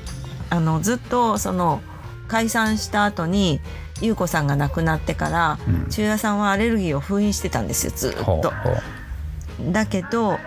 [0.49, 1.81] あのずっとその
[2.27, 3.61] 解散した後に
[4.01, 5.89] 優子さんが亡くなってから、うん。
[5.89, 8.53] 中也さんはアレルギーを封印してたんですよずっと。
[9.71, 10.37] だけど、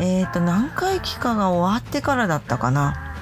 [0.00, 3.14] えー、と何回期間が終わってからだったかな。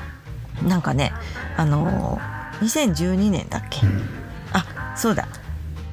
[0.66, 1.12] なんかね
[1.56, 2.18] あの
[2.60, 4.00] 2012年だっけ、うん。
[4.00, 4.02] あ
[4.98, 5.28] そうだ。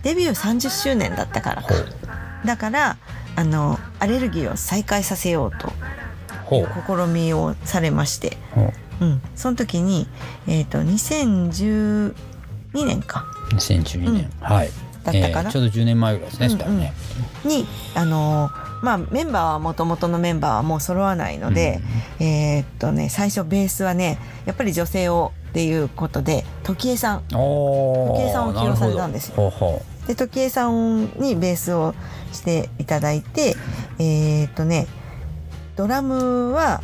[0.04, 1.62] デビュー30周年だったから。
[1.64, 1.70] か
[2.46, 2.98] だから
[3.36, 5.72] あのアレルギーを再開させようと
[6.46, 7.08] ほう。
[7.08, 9.06] 試みをされまして、ほう。
[9.06, 10.08] うん、その時に、
[10.48, 12.14] えー、と2012
[12.74, 13.26] 年か。
[13.52, 14.70] 2012年、はい。
[15.04, 15.50] だったかな。
[15.50, 16.94] えーちょうど10年前ぐらいですね、うんそしたらね。
[17.44, 17.66] に
[17.96, 18.50] あの
[18.82, 21.80] まあメンバーはもともとのメンバーはもう揃わないので、
[22.20, 27.22] えーっとね最初ベースはねやっぱり女性をっていうことで時江さん。
[27.30, 29.54] 時計さんを起用されたんですよ。
[30.06, 31.96] で時江さんにベースを
[32.34, 33.56] していただいて
[33.98, 34.86] えーっとね
[35.78, 36.84] ドラムは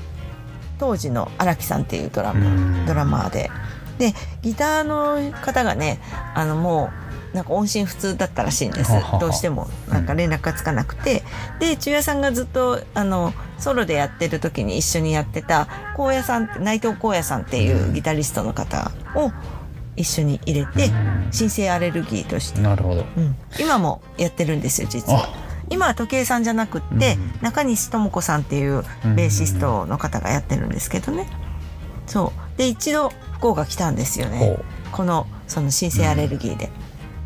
[0.80, 2.86] 当時の荒木さんっていうドラうムうん。
[2.86, 3.52] ドラマーで。
[4.00, 6.00] でギターの方がね
[6.34, 7.01] あのもう
[7.34, 8.92] なんか音信不通だったらしいんです。
[9.20, 11.24] どうしてもなんか連絡がつかなくて、
[11.60, 19.32] で中也さんがずっとあのソロでやってる時に一緒にやってた高野さん内藤荒野さんっていうギタリストの方を
[19.96, 20.90] 一緒に入れて
[21.32, 23.06] 新生アレルギーとして、なるほど。
[23.18, 25.30] うん、今もやってるんですよ実は。
[25.70, 28.84] 今は時計さんじゃなくって、中西智子さんっていう
[29.16, 31.28] ベーシストの方がやってるんですけどね。
[32.08, 32.58] そう。
[32.58, 34.58] で一度福岡来たんですよほね
[34.92, 36.70] このその新生アレルギーで。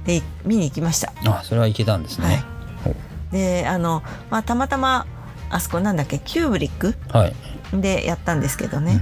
[0.06, 1.12] で見に行きました。
[1.12, 2.44] うあそれはいけたんですね。
[2.84, 2.96] ほう。
[3.32, 5.08] であの、まあ、たまたま
[5.50, 7.34] あそこなんだっけキューブリックはい。
[7.74, 9.02] でやったんですけどね、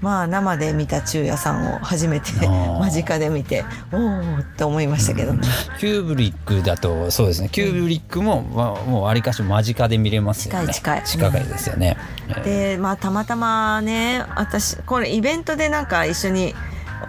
[0.00, 5.46] まあ生で見た中也さんを初めて 間近で見ておおって思いましたけどね。
[5.80, 7.48] キューブリックだとそうですね。
[7.50, 10.72] キューブリックも、まあ、もうわりかし間近で見れますよね。
[10.72, 11.30] 近い近い。
[11.32, 11.96] 近いですよね、
[12.28, 16.54] えーでまあたまたまね私これイベントでなんか一緒に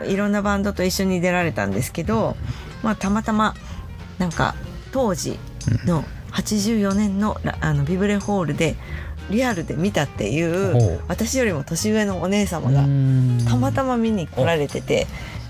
[0.05, 2.35] いろんなバンドと一緒に出られたんですけど、
[2.83, 3.53] まあ、たまたま
[4.17, 4.55] なんか
[4.91, 5.37] 当時
[5.85, 8.75] の84年のラあのビブレホールで
[9.29, 12.81] リアルで見たっていう私よりも年上のお姉様が
[13.49, 15.07] たまたま見に来られてて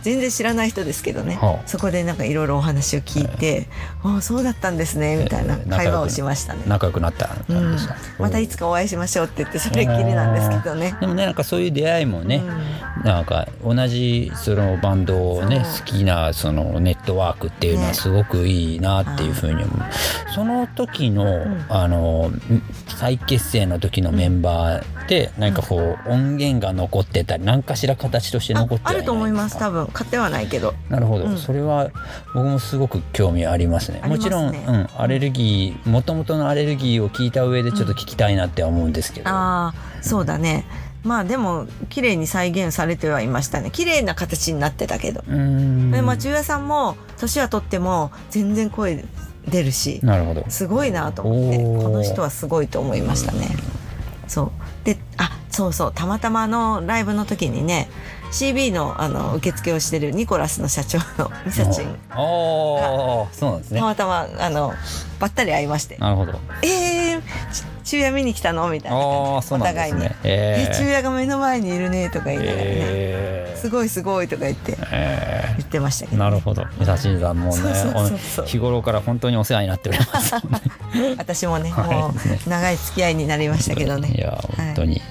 [0.08, 1.36] 全然知らない人ですけどね。
[1.36, 1.68] はあ。
[1.68, 3.68] そこでなんかいろいろお話を聞いて
[4.04, 6.62] 「ああそうだったんですね」みたいなえー会話をしましたね。
[6.66, 7.78] 仲良くなったうん。
[8.18, 10.96] またいつかお会いしましょうって言ってそれっきりなんですけどね。
[11.02, 12.42] でもねなんかそういう出会いもね、
[12.98, 13.04] うん。
[13.04, 17.94] なんか同じそのバンドをね好きなそのネットワークっていうのはね。
[17.94, 19.68] すごくいいなっていうふうに思う、
[20.34, 21.66] その時の、ん。
[21.68, 22.32] あの
[22.88, 30.76] 再結成の時のメンバーで何かこう音源が残ってたり何かしら形としてあ残ってはいあると思います多分買ってはないけど。
[30.90, 31.38] なるほど、うん。
[31.40, 31.90] それは
[32.36, 34.00] 僕もすごく興味ありますね。
[34.00, 34.08] ね。
[34.08, 40.66] もちろん、うん、アレルギーもともとのアレルギーを聞いた上でちょっと聞きたいなって思うんですけど、ああそうだね。
[41.04, 43.72] まあでも綺麗に再現されてはいましたね。
[43.72, 45.92] 綺麗な形になってたけど、うーん。
[45.92, 49.04] でまあ中也さんも年は取っても全然声
[49.48, 50.46] 出るしなるほど。
[50.48, 53.48] すごいなと思ってこの人はすごいと思いましたね。
[54.28, 54.52] そう。
[54.84, 55.92] であそうそう。
[55.92, 57.90] たまたまあのライブの時にね
[58.32, 62.18] CB のあの受付をしてるニコラスの社長のミサチンああ
[63.32, 63.80] そうなんですね。
[63.80, 64.74] たまたまあの
[65.20, 65.98] ばったり会いまして。
[65.98, 67.22] なるほど「えー、
[67.88, 69.38] ち中夜見に来たの?」みたいなあ感じ。
[69.38, 70.16] あそうなんですね。
[70.24, 76.64] ええ中夜が目の前にいるねとか言いながらね、えすごいすごいとか言ってえ言ってましたけーど、なるほど。
[76.78, 77.64] 三田新さんもね
[78.46, 80.36] 日頃から本当にお世話になっております
[81.18, 81.88] 私もね、はい。
[81.88, 84.12] もう長い付き合いになりましたけどね。
[84.16, 85.02] いや本当に、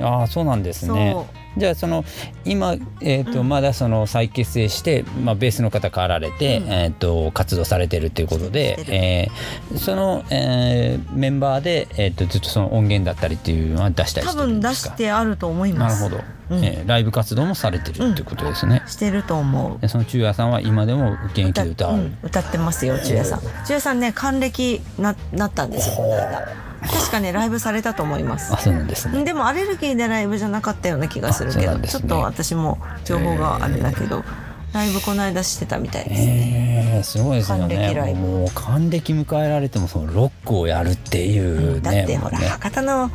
[0.00, 1.16] ああそうなんですね。
[1.56, 2.04] じゃあその
[2.44, 6.72] 今、えーとまだその再結成して、まあ、ベースの方変わられて、うん。
[6.72, 14.94] えー、と活動されてるっていうことでえーその、えーメンバーで、えー、とずっとその音源だったりっていうのは出したり多してるん分出ですか？
[14.94, 16.02] してあると思います。
[16.02, 16.64] なるほど、うん。
[16.64, 19.80] えーライブ活動もされてるっていうことですね、してると思う。
[19.80, 22.18] でその中也さんは今でも現役で歌う、うん。
[22.22, 23.40] 歌ってますよ中也さん。
[23.40, 26.48] 中也さんね還暦ななったんですよこの間。
[26.80, 28.54] 確かねライブされたと思います。
[28.54, 29.22] あそうなんですね。
[29.22, 31.86] でもアレルギーでライブじゃなかったような気がするけど、ね。
[31.86, 34.24] ちょっと私も情報があれだけど、
[34.72, 38.20] ライブこの間してたみたいですね、えー、すごいですよ還暦ライブ。
[38.20, 41.80] ねもう還暦迎えられてもそのロックをやるっていうね。
[41.80, 42.46] だってほら、ね。
[42.46, 43.10] 博多のうん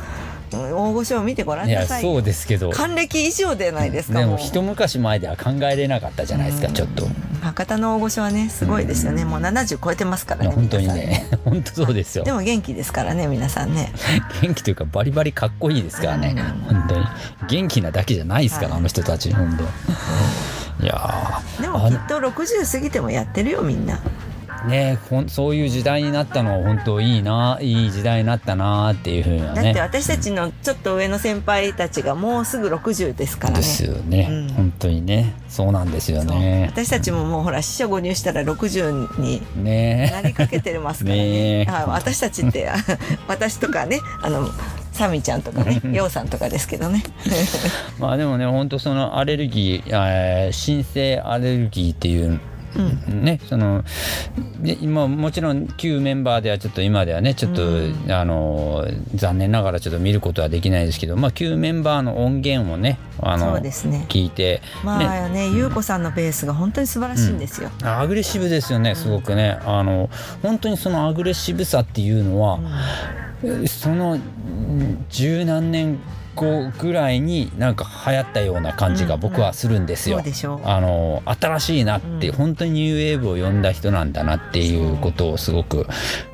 [0.50, 2.02] 大御所を見てごらんなさい。
[2.02, 2.70] そうですけど。
[2.70, 7.04] 還暦以上でないですか、でももう一昔前では考えれなかったじゃないですかちょっと。
[7.04, 7.08] い
[7.42, 11.26] 博多の大御所はねすごいですよね、もう70超えてますからねや本当にね。
[11.44, 12.24] 本当そうですよ。
[12.24, 13.92] でも元気ですからね皆さんね。
[14.42, 16.34] 元気というかバリバリかっこいいですからね。
[16.68, 17.06] 本当に。
[17.48, 18.78] 元気なだけじゃないですから、はい。
[18.78, 19.64] あの人たち本当。
[20.84, 23.98] いやでもきっと60過ぎてもやってるよみんな
[24.66, 33.56] ねほんそういう時代になったのは本当いいないい時代になったなっていうふうなだってね私たちのちょっと上の先輩たちがもうすぐ60ですからね。
[33.58, 34.48] ですよね、うん。
[34.54, 35.34] 本当にね。
[35.48, 36.68] そうなんですよね。
[36.70, 40.10] 私たちももうほら死者誤入したら60にね。
[40.12, 41.64] なりかけてますからね。
[41.64, 42.76] ねあ私たちってあ
[43.28, 44.50] 私とかねあの
[44.92, 47.02] サミちゃんとかねヨウさんとかですけどね。
[47.98, 52.40] まあでもね本当そのアレルギー、えー新生アレルギーっていう
[52.76, 53.84] ね、その
[54.60, 57.62] で今もちろん旧メンバーではちょっと今ではねちょっと、
[58.08, 64.06] あの残念ながらちょっと見ることはできないですけど、まあ、旧メンバーの音源をねあのそうですね。
[64.08, 65.50] 聞いて、まあね。
[65.50, 70.10] 優子さんのベースが本当に素晴らしいんですよ、アグレッシブですよねすごくね、あの
[70.42, 72.58] 本当にそのアグレッシブさっていうのは、
[73.66, 75.98] そのうん十何年
[76.36, 80.22] 後ぐらいになんか流行ったような感じが僕はするんですよ。
[80.64, 82.34] あの新しいなって、うん。
[82.36, 85.86] 本当にニューウェーブを呼んだ人なんだなっていうことをすごく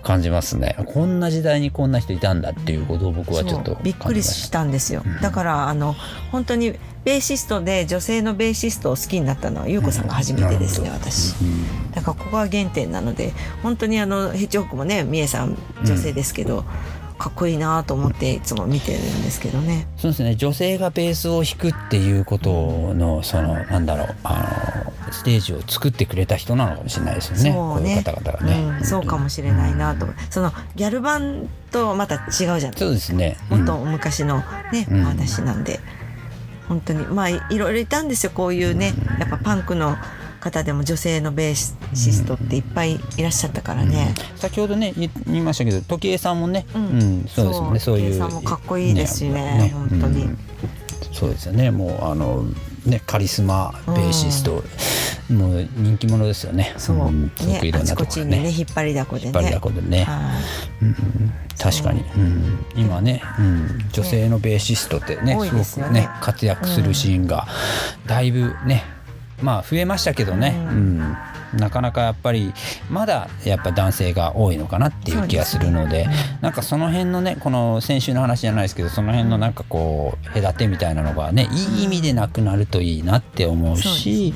[0.02, 0.76] 感じますね。
[0.86, 5.94] こんな時代にこんな人いたんだっていうことを僕はちょっとびっくりしたんですよ、だからあの
[6.32, 11.34] 本当にベーシストで女性のベーシストを好きになったのは優子さんが初めてですね、私。
[11.94, 16.64] だからここが原点なので本当にあのヘッジホックもねみえさん女性ですけど、
[17.22, 19.86] かっこいいなと思っていつも見てるんですけどね。
[19.96, 27.52] そうですね女性がベースを弾くっていうことのそのなんだろうあのステージを作ってくれた人なのかもしれないですよね。
[27.52, 28.02] そうね。
[28.02, 30.04] 方々がね、うん、そうかもしれないなと。
[30.04, 33.36] 思うそのギャル版とまた違うじゃないそうですね。
[33.48, 34.42] もっと昔の
[34.72, 35.02] ね、うん。
[35.02, 35.78] お話なんで。
[36.66, 37.06] 本当に。
[37.06, 38.94] まあいいろいろいたんですよこういうね。
[39.20, 39.96] やっぱパンクの
[40.42, 41.54] 方でも女性のベー
[41.94, 44.14] シストっていっぱいいらっしゃったからね。
[44.36, 46.86] 先ほどね言言いましたけど時計さんもね、うん。
[46.86, 47.78] うんそうですよね。
[47.78, 48.12] そういう。
[48.12, 50.24] 時計さんもかっこいいですしね本当に。
[50.24, 50.38] うん。
[51.12, 51.70] そうですよね。
[51.70, 52.44] もうあの
[52.84, 54.64] ねカリスマベーシスト、
[55.32, 56.74] もう人気者ですよね。
[56.76, 57.30] そう、ん。
[57.36, 58.36] すごくいろんなところね。
[58.36, 59.26] ちにね引っ張りだこでね。
[59.28, 60.40] 引っ張りだこでね、は
[60.80, 60.84] い。
[60.84, 60.88] うん。
[60.88, 61.32] うん
[61.62, 62.18] 確かに、う。
[62.18, 67.46] ん、今ね、うん、女性のベーシストってね多いすごくね活躍するシーンが
[68.06, 68.82] だいぶね
[69.42, 71.16] まあ増えましたけどね、ううん。
[71.54, 72.52] なかなかやっぱり
[72.90, 76.06] まだやっぱ男性が多いのかなっていう気がするので
[76.40, 84.34] なんかその辺のねこの先週の話じゃないですけどその辺のなんかこう隔てみたいなのがねいい意味でなくなるといいなって思うし。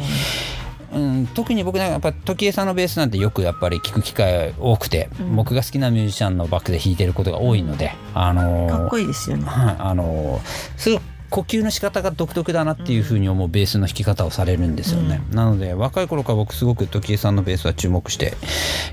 [0.93, 5.37] うん、特に僕なんかやっぱ時計さんのベースなんてよくやっぱり聞く機会多くて、うん。
[5.37, 9.45] 僕が好きなミュージシャンのバックで弾いてることが多いので、あのーかっこいいですよね。
[9.45, 11.01] はいあのーすごい
[11.31, 18.35] 呼吸の仕方が独特だなっていうふうに思うベースの弾き方をされるんですよね、なので若い頃から僕すごく時計さんのベースは注目して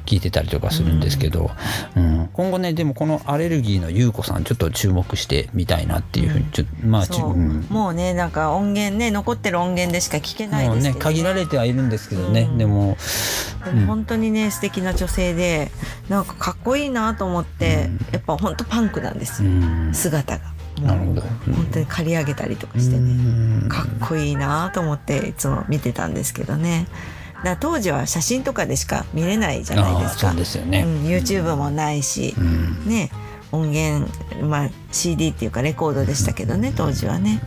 [0.06, 1.52] 聴いてたりとかするんですけど、
[1.96, 2.30] うん。
[2.34, 7.66] 今後ねでもこのアレルギーの優子さんちょっと注目してみたいなっていうふうにちょまあう、うん。
[7.70, 11.02] もうねなんか音源ね残ってる音源でしか聞けないですけど、ね。
[11.02, 12.58] 限られてはいるんですけどね、うん。
[12.58, 12.98] でも
[13.64, 15.72] でも本当にね素敵な女性で
[16.10, 19.44] なんかかっこいいなと思って、やっぱ本当パンクなんです
[19.94, 21.22] 姿がなるほど。
[21.22, 23.70] 本当に刈り上げたりとかしてうねん。
[23.70, 26.88] かっこいいなと思っていつも見てたんですけどね。
[27.44, 30.30] だ当時は写真とかでしか見れないじゃないですか。
[30.30, 30.84] そうですよね。
[30.84, 32.88] うん、YouTube もないし、うん。
[32.88, 33.12] ね
[33.52, 34.10] 音源、
[34.42, 37.42] まあ、CD っていうかレコードでしたけどね当時はね。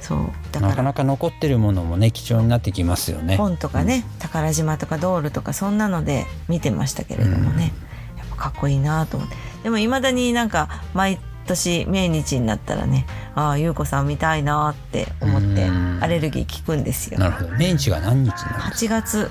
[0.00, 0.18] そう。
[0.52, 3.36] だかなからなか残ってるものもね貴重になってきますよね。
[3.36, 7.72] 本とかね宝島とかドールとかそんなので見てましたけれどもね、
[8.16, 9.36] やっぱかっこいいなと思って。
[9.64, 15.98] でもいまだになんか毎年命日になったらねああ優子さん見たいなって思ってうん。
[16.02, 17.18] アレルギー聞くんですよ。
[17.18, 17.48] なるほど。
[17.56, 19.30] メンチが何日なんです8月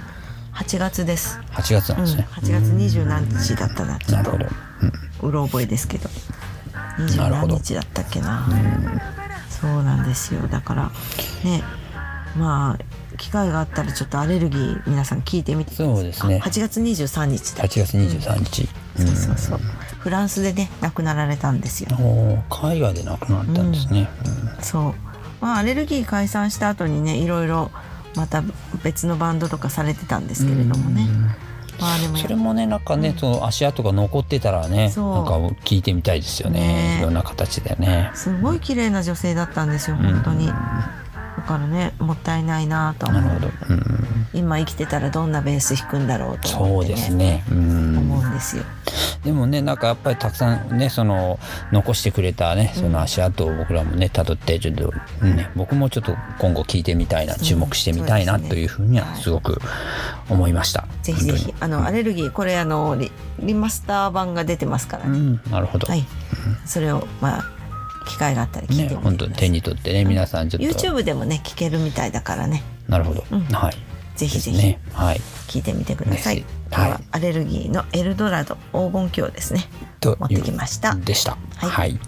[0.54, 1.44] 8月です、か。
[1.62, 2.28] 8月なうんん、ですね。
[2.32, 4.32] 8月二十何日だったなちょっと。
[5.28, 6.10] うろ覚えですけど。
[6.98, 8.48] 二十何日だったっけな。
[9.50, 10.48] そうなんですよ。
[10.48, 10.92] だから
[11.44, 11.64] ね
[12.38, 16.40] まあ機会があったらちょっとアレルギー皆さん聞いてみてそうですね。
[16.44, 17.64] あ8月23日だ。
[17.64, 18.68] 8月23日。
[18.98, 19.60] そうそうそう
[20.06, 21.90] フランスでね亡くなられたんですよ。
[22.52, 24.08] 海外で亡くなったんですね。
[24.62, 24.94] そう。
[25.42, 27.72] まあアレルギー解散した後にねいろいろ
[28.16, 28.44] また
[28.84, 31.08] 別のバンドとかされてたんですけれどもね。
[31.80, 36.60] まあでもそれもねなんかね、その足跡が残ってたらねなんか聞いてみたいですよね。
[36.60, 38.12] ねいろんな形でね。
[38.14, 40.54] すごい綺麗な女性だったんですよ本当に、だ
[41.48, 43.22] からねもったいないなと思う。
[43.24, 43.52] なるほど。
[43.72, 47.44] うん、今生きてたらどんなベース弾くんだろうとそう思って、ね、ですね。
[47.52, 47.98] うん。
[47.98, 48.64] 思うんですよ。
[49.24, 51.40] でもねなんかやっぱりたくさんねその
[51.72, 54.92] 残してくれたねその足跡を僕らもね辿ってちょっと、
[55.26, 59.60] ね、僕もちょっと今後聞いてみたいな注目してみたいなというふうにはすごく
[60.30, 60.88] 思いました。
[61.02, 65.06] ぜひぜひあのアレルギーこれあのリリマスター版が出てますから。
[65.06, 65.88] ね、うん、なるほど。
[65.88, 66.06] はい。
[66.66, 67.44] それをまあ
[68.08, 70.68] 機会があったら聞いねてみて本当ください、手に取ってね皆さんちょっと。
[70.68, 72.64] YouTube でもね聞けるみたいだからね。
[72.88, 73.42] なるほど、うん。
[73.46, 73.85] はい
[74.16, 74.80] ぜひぜひね。
[74.94, 75.22] はい。
[75.48, 77.04] 聞いてみてください、ははい。
[77.12, 79.66] アレルギーのエルドラド黄金鏡ですね。
[80.00, 80.96] と持ってきました。
[80.96, 81.38] でした。
[81.58, 81.70] はい。
[81.70, 82.00] はい、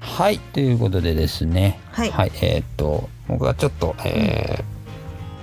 [0.00, 0.38] はい。
[0.38, 1.80] ということでですね。
[1.92, 2.08] はい。
[2.42, 4.72] えーっと僕はちょっとえー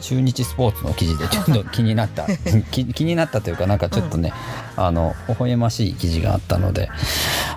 [0.01, 2.25] 中日スポーツの記事でちょっと気になった
[2.71, 4.31] 気気になったというかなんかちょっとね、
[4.77, 6.89] あの微笑ましい記事があったので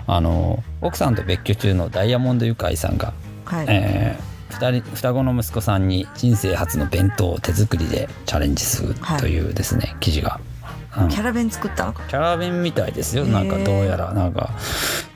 [0.09, 3.13] あの奥さんと別居中のダイヤモンドユカイさんが
[3.45, 10.41] はい、えー二人双子の息子さんに人生初の弁当を手作りでチャレンジするというですね、記事が、
[10.99, 11.09] うん。
[11.09, 11.87] キャラ弁作った？
[11.87, 13.25] のかキャラ弁みたいですよ。
[13.25, 14.13] なんかどうやら。
[14.13, 14.51] なんか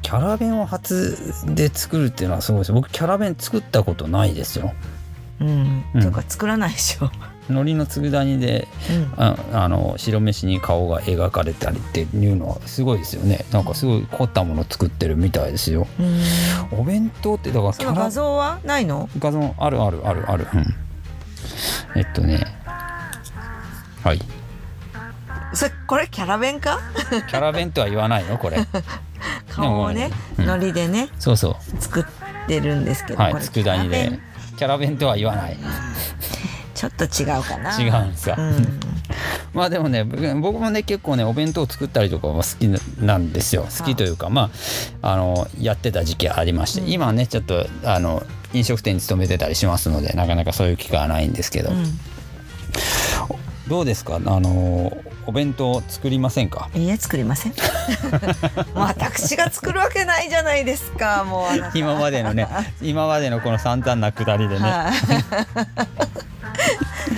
[0.02, 1.16] キャラ弁を初
[1.54, 2.72] で作るっていうのはすごいです。
[2.72, 4.72] 僕キャラ弁作ったことないですよ。
[5.40, 6.00] うん、うん。
[6.00, 7.10] というか作らないでしょ、
[7.48, 13.44] 海苔の佃煮でうん、ああの白飯に顔が描かれたりっていうのはすごいですよね。
[13.52, 15.86] なんかすごい凝ったもの作ってるみたいですよ。
[16.00, 16.78] うん。
[16.80, 19.08] お弁当ってだからキその画像はないの？
[19.18, 22.44] 画像あるあるあるある、うん、えっとね。
[24.02, 24.20] はい。
[25.54, 26.80] それこれキャラ弁か？
[27.28, 28.38] キャラ弁とは言わないの？
[28.38, 28.58] これ。
[29.48, 30.44] 顔をね、うん。
[30.44, 31.82] 海苔でねそうそう。
[31.82, 32.04] 作っ
[32.48, 34.18] てるんですけど、はい佃煮で。
[34.56, 35.56] キャラ弁とは言わない
[36.76, 37.80] ちょっと違うかな。
[37.80, 38.36] 違うんですか。
[38.38, 38.80] うん、
[39.54, 42.68] まあでもね僕僕もね結構ねお弁当を作ったりとかは好き
[43.02, 43.66] なんですよ。
[43.78, 44.50] 好きというかま
[45.00, 46.90] ああのやってた時期ありまして、うん。
[46.90, 48.22] 今はねちょっとあの
[48.52, 51.70] 飲食店に勤めてたりしますのでなかなかそういう機会はないんですけど、
[53.68, 54.16] どうですか？
[54.16, 54.96] あの
[55.28, 56.68] お弁当作りませんか？
[56.74, 57.52] いいえ作りません。
[58.76, 62.46] もう私が作るわけないじゃないですかもう今までのね
[62.82, 64.92] 今までのこの散々なくだりでね、はい。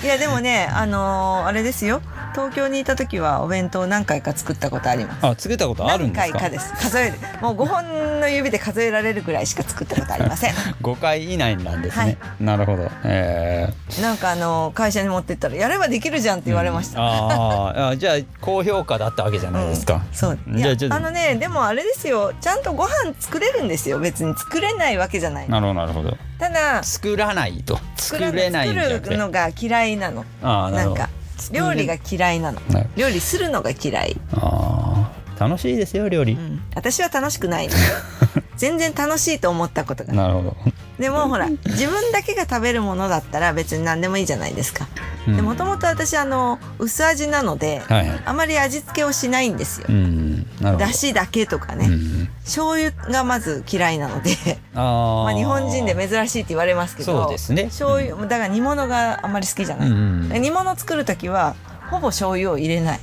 [0.03, 2.03] いやでもね、あのーあれですよ。
[2.35, 5.27] 東京にいた時はお弁当何回か作ったことあります。
[5.27, 6.39] あ作ったことあるんですか？
[6.39, 6.73] 何回かです。
[6.75, 7.15] 数える。
[7.41, 10.53] もう5本の指で数えられるぐらいしか作ったことありません。
[10.83, 16.99] 5回以内なんですね、なるほどえーなんかあのー会社に持ってったらやればできるじゃんって言われました。
[17.01, 20.39] あーあじゃあ高評価だったわけじゃないですか、そう。
[20.55, 22.33] いやじゃあちょっとあのねでもあれですよ。
[22.41, 23.99] ちゃんとご飯作れるんですよ。
[23.99, 25.49] 別に作れないわけじゃない。
[25.49, 30.25] なるほどなるほどただ作らないと作られない作るのが嫌いなの。
[30.43, 31.18] ああなるほどなんか
[31.53, 32.61] 料理が嫌いなの。
[32.71, 32.91] なる。
[32.97, 34.17] 料理するのが嫌い。
[34.33, 35.19] あー。
[35.39, 37.75] 楽しいですよ料理、うん、私は楽しくないの。
[38.57, 40.13] 全然楽しいと思ったことが。
[40.13, 40.57] なるほど。
[40.99, 44.89] でもほら自分だけが食べるものだったら別に何でもいいじゃないですか。
[45.29, 48.21] もともと私あの薄味なので、はいはい。
[48.25, 49.87] あまり味付けをしないんですよ。
[49.89, 50.28] うん
[50.61, 54.31] だしだけとかね、うん醤油がまず嫌いなので。
[54.73, 57.65] まあ日本人で珍しいって言われますけどそうですね。
[57.65, 61.55] 醤油だから煮物があんまり好きじゃない、うん煮物作る時は
[61.91, 63.01] ほぼ醤油を入れない。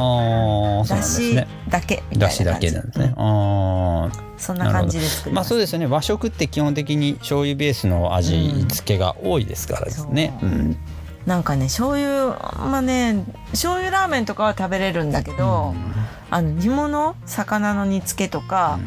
[0.00, 1.34] あだし
[1.68, 2.66] だけみただしだいな感じ。
[2.68, 3.14] けなんですね。
[3.16, 4.28] ああ。
[4.38, 5.86] そんな感じで作りまあそうですよね。
[5.86, 10.38] 和食って基本的に醤油ベースの味付けが多いですからですね。
[10.42, 10.76] うん。
[11.28, 15.74] なんかね醤油まあね醤油ラーメンとかは食べれるんだけど、
[16.30, 18.78] あの煮物魚の煮付けとか、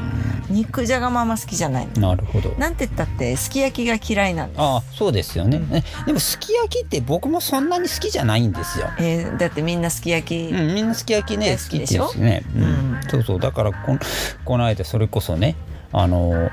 [0.50, 2.10] 肉じゃがもあんま好きじゃないの。
[2.10, 2.50] なるほど。
[2.58, 4.60] なんて言ったってすき焼きが嫌いなんです。
[4.60, 5.60] ああそうですよね。
[5.60, 8.90] ねでもすき焼きって僕もそんなに好きじゃないんですよ。
[8.98, 12.44] えーだってみんなすき焼き、うん、みんなすき焼きね好きですね。
[12.56, 12.64] うん。
[12.64, 13.00] うん。
[13.08, 13.40] そうそう。
[13.40, 14.00] だからこん
[14.46, 15.56] この間それこそね
[15.92, 16.50] あの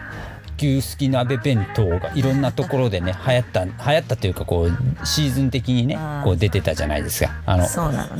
[0.60, 7.30] 牛すき鍋弁当がいろんなところでね流行った流行ったというかこうシーズン的にねこう出てたじゃないですか。
[7.46, 7.68] あのね。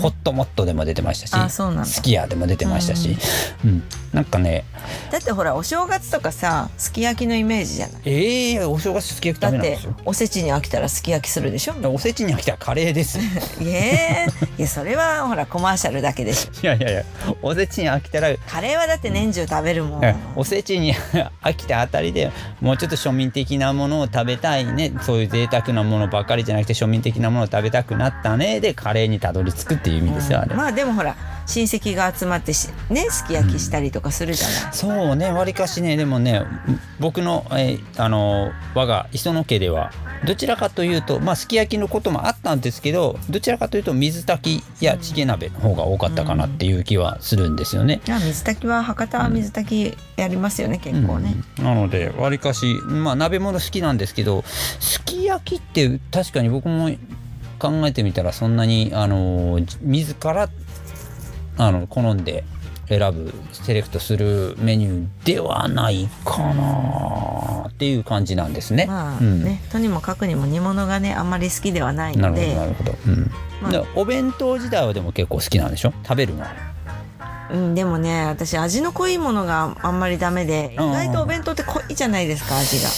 [0.00, 1.52] ホットモットでも出てましたし
[1.92, 3.16] すき家でも出てましたし、
[3.64, 3.82] うん
[4.12, 4.64] なんかね
[5.12, 8.02] だってほらお正月とかさすき焼きのイメージじゃない？
[8.06, 11.74] ええお正月すき焼きだっておせちに飽きたらすき焼きするでしょ？
[11.92, 13.18] おせちに飽きたらカレーです。
[13.60, 14.26] え
[14.58, 16.60] いやそれはほらコマーシャルだけでしょ。
[16.62, 17.04] いやいやいや
[17.42, 20.94] おせちに飽きたらカレーはだって年中食べるもん、えおせちに
[21.42, 22.27] 飽きたあたりで
[22.60, 24.92] もうちょっと庶民的なものを食べたいね。
[25.02, 28.60] そういう贅沢なものばっかりじゃなくて庶民的なものを食べたくなったね。
[28.60, 30.54] でカレーにたどり着くっていう意味ですよ、あれ。
[30.54, 31.16] まあでもほら
[31.46, 35.96] 親戚が集まってしねすき焼きしたりとかするじゃない、そうねわりかしね。
[35.96, 36.42] でもね
[37.00, 39.90] 僕の,、えーあの我が磯野家では
[40.26, 48.00] どちらかというとまあすき焼きのこともあったんですけどどちらかというと水炊きやチゲ鍋の方が多かったかなっていう気はするんですよね。
[48.06, 51.64] いや水炊きは博多は水炊きやりますよね、結構ね、うん。
[51.64, 54.42] なのでわりかしまあ鍋物好きなんですけど
[54.80, 56.90] すき焼きって確かに僕も
[57.58, 60.48] 考えてみたらそんなにあの自ら
[61.56, 62.44] あの好んで
[62.88, 68.86] 選ぶセレクトするメニューではないかなっていう感じなんですね。
[68.86, 72.94] まあうんね、とにもかくにも煮物がねあんまり好きではないなるほどのでなるほど。
[73.06, 75.92] うんまあでお弁当自体はでも結構好きなんでしょ？
[76.04, 76.54] 食べるのは。
[77.50, 80.92] うん、でもね私味の濃いものがあんまりダメで意うん。
[80.92, 82.88] 外とお弁当って濃いじゃないですか味が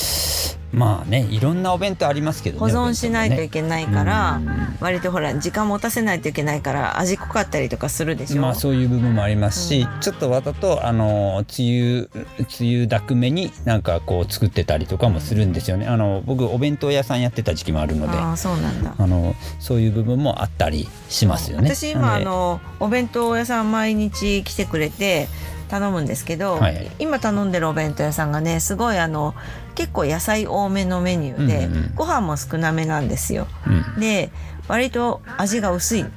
[0.73, 2.73] まあねいろんなお弁当ありますけどね。
[2.73, 12.09] 保存しないといけないから、うん割とほら時間持たせないといけないから味濃かったりとかするでしょ、まあそういう部分もありますし、うんちょっとわざとあの梅雨
[12.39, 15.87] 梅雨だくめになんかこう作ってたりとかもするんですよね。
[15.87, 21.75] あの僕お弁当屋さんやってた時期もあるので、あああそうなんだのそういう部分もあったりしますよね。
[21.75, 25.29] 私今あのお弁当屋さん毎日来てくれて
[25.69, 29.35] 頼むんですけど、はい今頼んでるお弁当屋さんがねすごいあの
[29.81, 33.47] 結構野菜多めのメニューで、うんうんご飯も少なめなんですよ。
[33.67, 34.01] うん。
[34.01, 34.31] で
[34.69, 36.03] 割と味が薄い。
[36.03, 36.11] うん、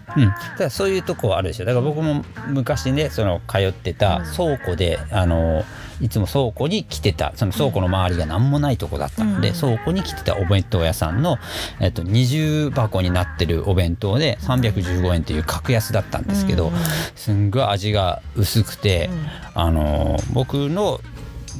[0.57, 1.65] ただそういうとこはあるでしょ。
[1.65, 5.63] だから僕も昔ねその通ってた倉庫で、あの
[6.01, 7.33] いつも倉庫に来てた。
[7.35, 9.55] その倉庫の周りが何もないとこだったので、うん。
[9.55, 11.37] 倉庫に来てたお弁当屋さんの、
[11.79, 16.79] えっと、20箱になってるお弁当で315円っていう格安だったんですけど、うんうん
[17.15, 19.09] すんごい味が薄くて、
[19.53, 20.99] あの僕の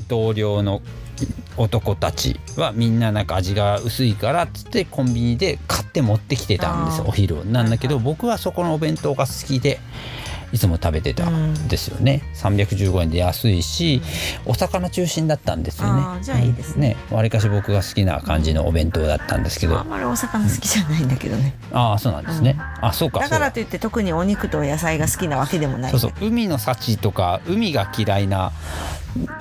[0.08, 0.82] 同僚の
[1.58, 7.46] 男たちはみんななんか味が薄いからっつってコンビニで買って持ってきてたんですお昼を。
[7.46, 9.80] なんだけどはい僕はそこのお弁当が好きで
[10.52, 14.04] いつも食べてたんですよね、315円で安いし、
[14.46, 16.04] お魚中心だったんですよね。
[16.22, 16.96] じゃあいいですね。
[17.10, 23.20] わりかし僕が好きな感じのお弁当だったんですけど、あんまりお魚好きじゃないんだけどね、ああそうなんですね、あそうか。
[23.20, 25.92] だからといって特にお肉と野菜が好きなわけでもない。
[25.92, 26.14] そうそう。
[26.22, 28.52] 海の幸とか海が嫌いな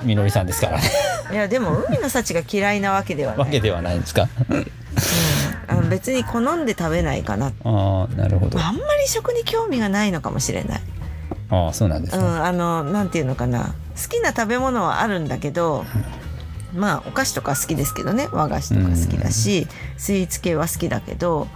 [0.03, 0.83] みのりさんですからね。
[1.31, 3.39] いやでも海の幸が嫌いなわけではない。
[3.39, 4.27] わけではないんですか？
[5.67, 8.59] あの別に好んで食べないかなああなるほど。
[8.59, 10.81] あんまり食に興味がないのかもしれない、
[11.49, 13.73] ああそうなんですね、うん、あのなんていうのかな。
[13.95, 15.85] 好きな食べ物はあるんだけど
[16.75, 18.27] まあお菓子とか好きですけどね。
[18.31, 19.67] 和菓子とか好きだし、
[19.97, 21.47] スイーツ系は好きだけど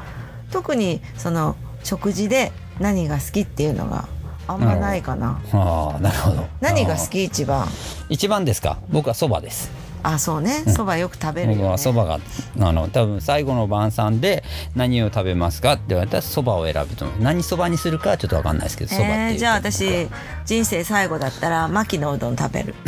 [0.52, 4.08] 特にその食事で何が好きっていうのが
[4.48, 5.40] あんまないかな。
[5.54, 6.46] ああなるほど。
[6.62, 7.68] 何が好き一番？
[8.10, 8.78] 一番ですか？
[8.90, 9.70] 僕はそばです。
[10.04, 10.64] あそうね。
[10.68, 12.20] そばよく食べるよ僕ねはそばが
[12.60, 14.44] あの多分最後の晩餐で
[14.76, 17.22] 何を食べますかって言われたらそばを選ぶと思う。
[17.22, 20.08] 何そばにするかはちょっと分かんないですけどそばえー、じゃあ私
[20.46, 22.76] 人生最後だったら牧のうどん食べる。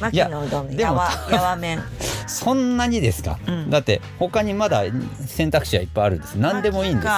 [0.00, 1.80] 牧やのうどんやわやわ麺。
[2.26, 3.70] そんなにですか、うん。
[3.70, 4.82] だって他にまだ
[5.26, 6.34] 選択肢はいっぱいあるんです。
[6.34, 7.12] 何でもいいんですよ。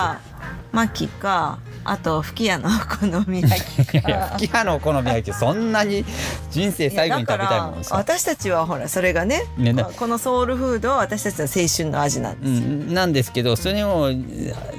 [0.72, 1.58] 牧か
[1.88, 3.94] あと吹き家のお好み焼き。
[3.96, 6.04] いやいや吹き矢のお好み焼き そんなに
[6.50, 7.90] 人生最後に食べたいものです？
[7.90, 9.84] かいやだから私たちはほらそれがねねね。
[9.96, 12.60] このソウルフードは私たちの青春の味なんですよ、う
[12.90, 14.10] ん、なんですけどそれを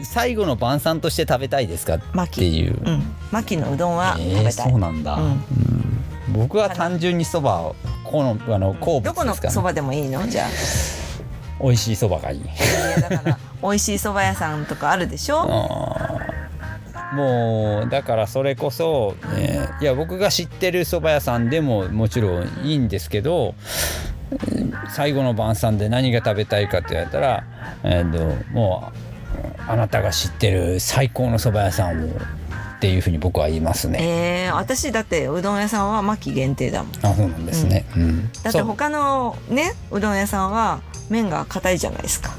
[0.03, 1.99] 最後の晩餐として食べたいですかっ
[2.29, 5.23] ていう、うん、牧のうどんは食えーべたい、そうなんだ、うん。
[5.23, 5.43] うん。
[6.33, 9.53] 僕は単純にそばをこのあの好どこの物ですかね。
[9.53, 10.27] そばでもいいの？
[10.27, 10.47] じゃあ。
[11.59, 12.39] 美味しいそばがいい。
[12.39, 12.43] い
[13.01, 15.41] やだから美味しいそば屋さんとかあるでしょ？
[17.13, 23.53] もうだからそれこそ、えーいや僕が知ってる蕎麦屋さんでももちろんいいんですけど
[24.51, 27.43] うん最後の晩餐で何が食べたいかって言われたら、
[27.83, 29.07] えーともう
[29.69, 32.07] あなたが知ってる最高の蕎麦屋さんを
[32.77, 34.47] っていうふうに僕は言いますね。
[34.47, 37.05] えー、私だってうどん屋さんは牧限定だもん。
[37.05, 37.85] あそうなんですね。
[37.95, 38.31] うん。
[38.43, 42.35] だって他のねうどん屋さんは麺が硬いじゃないですか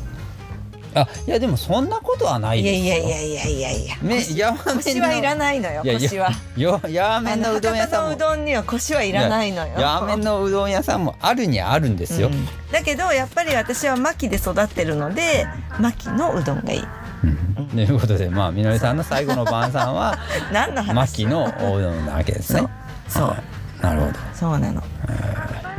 [0.94, 2.84] あいやでもそんなことはないいですよ。
[2.84, 3.96] やいやいやいやいやいや。
[4.02, 6.30] めやわ麺腰はいらないのよ腰は。
[6.56, 8.14] よやわ麺のうどん屋さんも。
[8.14, 9.78] うどんには腰はいらないのよ。
[9.78, 12.28] やわ麺のうどん屋さんもあるにはあるんですよ。
[12.28, 12.46] うん。
[12.72, 15.46] だけどやっぱり私は牧で育ってるので
[15.78, 16.82] 牧のうどんがいい。
[17.24, 17.26] う
[17.62, 17.68] ん。
[17.68, 20.18] ということでまあみのりさんの最後の晩餐は
[20.52, 20.94] 何の話？
[20.94, 22.66] 牧のおうどんなわけですね。
[23.08, 23.28] そう。
[23.28, 23.42] はい。
[23.82, 24.12] なるほど。
[24.34, 24.82] そうなの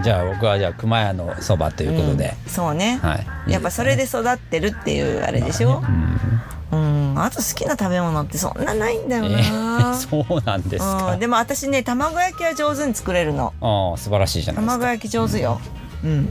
[0.03, 2.49] じゃあ僕はじゃあ熊屋のそばということで、うん。
[2.51, 3.15] そうね、は
[3.47, 3.51] い。
[3.51, 5.81] やっぱそれで育ってるっていうあれでしょ？
[6.71, 7.21] うん、うん。
[7.21, 11.13] あと好きな食べ物ってそんなないんだよえな、ー そうなんですか。
[11.13, 13.53] うん、でも私ね卵焼きは上手に作れるの。
[13.61, 14.79] ああ素晴らしいじゃないですか。
[14.79, 15.59] 卵焼き上手よ、
[16.03, 16.29] うん、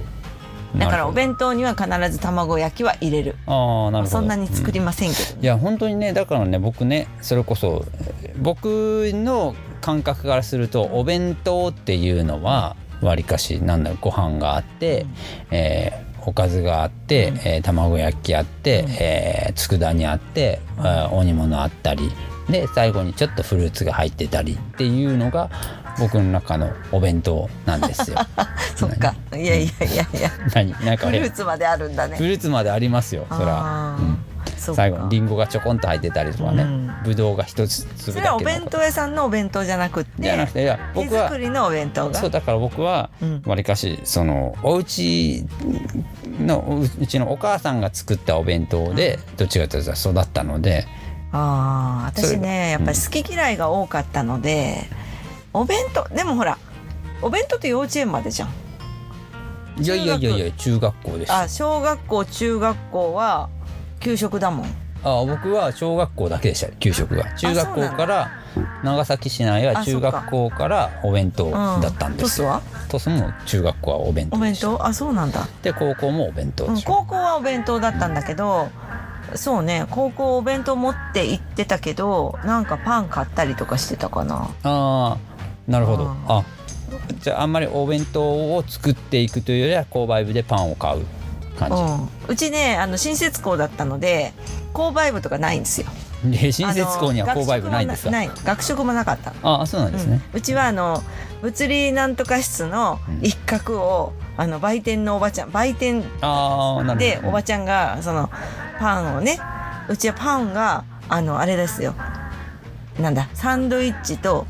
[0.78, 3.36] だからお弁当には必ず卵焼きは入れる。
[3.46, 3.84] 当。
[3.84, 4.18] ああなるほど。
[4.18, 7.84] そんなに作りませんけど、いや本当にねだからね僕ねそれこそ
[8.22, 8.66] えー僕
[9.14, 12.76] の感覚からするとお弁当っていうのは
[13.06, 15.06] わりかしなんだろうご飯があって、
[15.50, 22.10] えーおかずがあって、えー卵焼きあって、えー佃煮あって、あーお煮物あったり
[22.50, 25.48] で最後にちょっとフルーツが入ってたりっていうのが
[25.98, 28.18] 僕の中のお弁当なんですよ。
[28.76, 29.14] そっか。
[29.34, 30.30] いやいやいやいや。
[30.54, 30.70] 何？
[30.84, 33.96] なんかフねルーツまであるんだフねルーツまでありますよそら。
[33.98, 34.18] うん
[34.58, 36.90] 最後にリンゴがちょこんと入ってたりとかね、うん。
[37.04, 40.22] ぶどうが一つ粒だけそれはお弁当屋さんのお弁当じゃなくって。
[40.22, 42.14] じゃなくていや手僕は作りのお弁当が。
[42.14, 43.42] そうだから僕はうん。
[43.46, 45.44] わりかしそのお家
[46.40, 50.86] のううちのお母さんが作ったお弁当でどっちかというと育ったので。
[51.30, 54.88] ああ私ねやっぱり好き嫌いが多かったので、
[55.52, 56.56] お弁当でもほら
[57.20, 58.48] お弁当って幼稚園までじゃん。
[59.78, 61.18] いやいやいやいや中学校。
[61.18, 61.32] です。
[61.32, 63.50] ああ小学校中学校は
[64.00, 64.66] 給食だもん。
[65.02, 67.32] 僕は小学校だけでした給食が。
[67.36, 68.30] 中学校から
[68.82, 72.42] 長崎市内はあ中学校からお弁当だったんです。
[72.42, 72.88] よトスは？
[72.88, 74.84] トスも中学校はお弁お弁当？
[74.84, 78.68] あそうなんだ、で高校もお弁当うん、高校はお弁当だったんだけど
[79.36, 84.50] そうね高校お弁当持って行ってたけどなんかパン買ったりとかしてたかな。
[84.64, 85.16] ああ
[85.68, 86.04] なるほど。
[86.04, 86.16] うん。
[86.26, 86.44] あ
[87.20, 88.22] じゃああんまりお弁当
[88.56, 91.06] を作っていくというよりは購買部でパンを買う
[91.58, 94.32] 感うん、うちねあの新設校だったので
[94.72, 95.86] 購買部とかないんですよ。
[96.24, 98.10] じで新設校には購買部ないんですか？
[98.10, 98.30] 学食もない。
[98.44, 99.32] 学食もなかった。
[99.42, 100.38] ああそうなんですね、うん。
[100.38, 101.02] うちはあの
[101.42, 106.02] 物理なんとか室の一角を、あの売店のおばちゃん売店
[106.98, 108.30] でおばちゃんがその
[108.80, 109.38] パンをね
[109.88, 111.94] うちはパンがあのあれですよ。
[112.98, 114.46] なんだサンドイッチと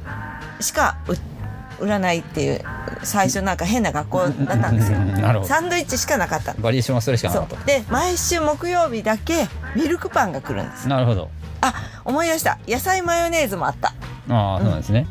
[0.60, 2.64] しかう売らないっていう
[3.02, 4.98] 最初なんか変な学校だったんですよ。
[4.98, 5.12] うん。
[5.12, 5.48] なるほど。
[5.48, 6.54] サンドイッチしかなかった。
[6.54, 7.62] のバリエーションはそれしかなそかった。
[7.62, 7.66] う。
[7.66, 10.88] で毎週木曜日だけミルクパンが来るんです。
[10.88, 11.30] なるほど。
[11.60, 11.74] あ
[12.04, 12.58] 思い出した。
[12.68, 13.94] 野菜マヨネーズもあった。
[14.30, 15.06] ああそうなんですね、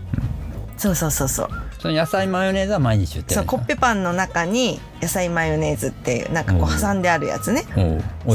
[0.77, 1.49] そうそうそうそう
[1.79, 6.77] その野菜マヨネーズは毎日売ってそうるコッペパンの中に野菜マヨネーズっていうなんかこうん。
[6.77, 7.65] う挟んであるやつね、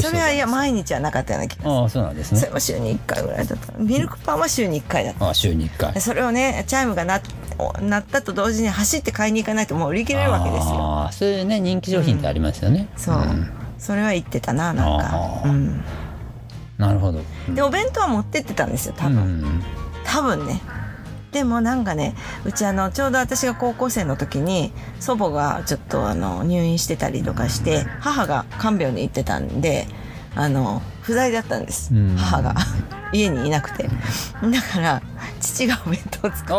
[0.01, 1.71] それはいや毎日はなかったような気がする。
[1.73, 2.41] ああそうなんですね。
[2.41, 3.73] それも週に1回ぐらいだった。
[3.79, 5.27] ミルクパンは週に1回だった。
[5.27, 5.93] ああ週に1回。
[5.93, 7.17] でそれをねチャイムが鳴
[7.99, 10.75] ったと同時に走って買いに行かないともう売り切れるわけですよ。
[10.77, 13.51] ああそういうね人気商品ってありますよね、そう、ん。
[13.79, 15.43] それは言ってたななんか。
[15.45, 15.85] うん、
[16.79, 17.21] なるほど。
[17.53, 19.63] でお弁当は持ってってたんですよ多う分、ん。
[20.05, 20.61] 多分ね
[21.33, 22.15] でもなんかね
[22.45, 29.87] うちあのちょうど私が高校生の時に祖母がちょっとあの入院してたりとかして母が看病に行ってたんで
[30.35, 32.17] あの不在だったんです、うん。
[32.17, 32.55] 母が。
[33.15, 33.83] 家にいなくて。
[33.83, 33.91] だ
[34.63, 35.03] から
[35.39, 36.55] 父がお弁当を作ってくれてま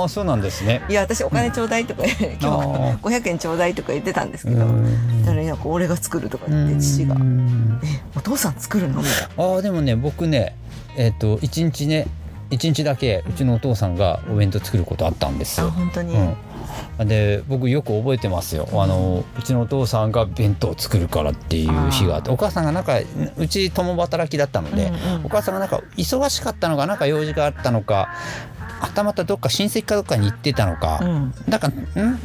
[0.00, 0.80] ああそうなんですね。
[0.88, 2.98] いや私お金ちょうだいとか、 今日あー。
[3.00, 5.22] 500円ちょうだいとか言ってたんですけうど、ん。
[5.22, 7.16] だからなんか俺が作るとか言って父が。
[7.16, 9.44] うん「えお父さん作るの?」みたいな。
[9.44, 10.54] ああでもね僕ね
[10.96, 12.06] えっ、と一日ね
[12.50, 15.70] 一日だけうちのお父さんがお弁当作ることあったんですあよ。
[15.70, 16.14] 本当に、
[16.98, 18.68] うん、で僕よく覚えてますよ。
[18.72, 22.98] あのうちのお父さんが弁当を作るからっていう日があってお母さんがなんか
[23.36, 28.08] うち共働きだったので、うんうんお母さんがなんか忙しかったのかなんか用事があったのか
[28.80, 31.34] はたまたどっか親戚かどっかに行ってたのか、うん。
[31.48, 32.16] なんかうんうん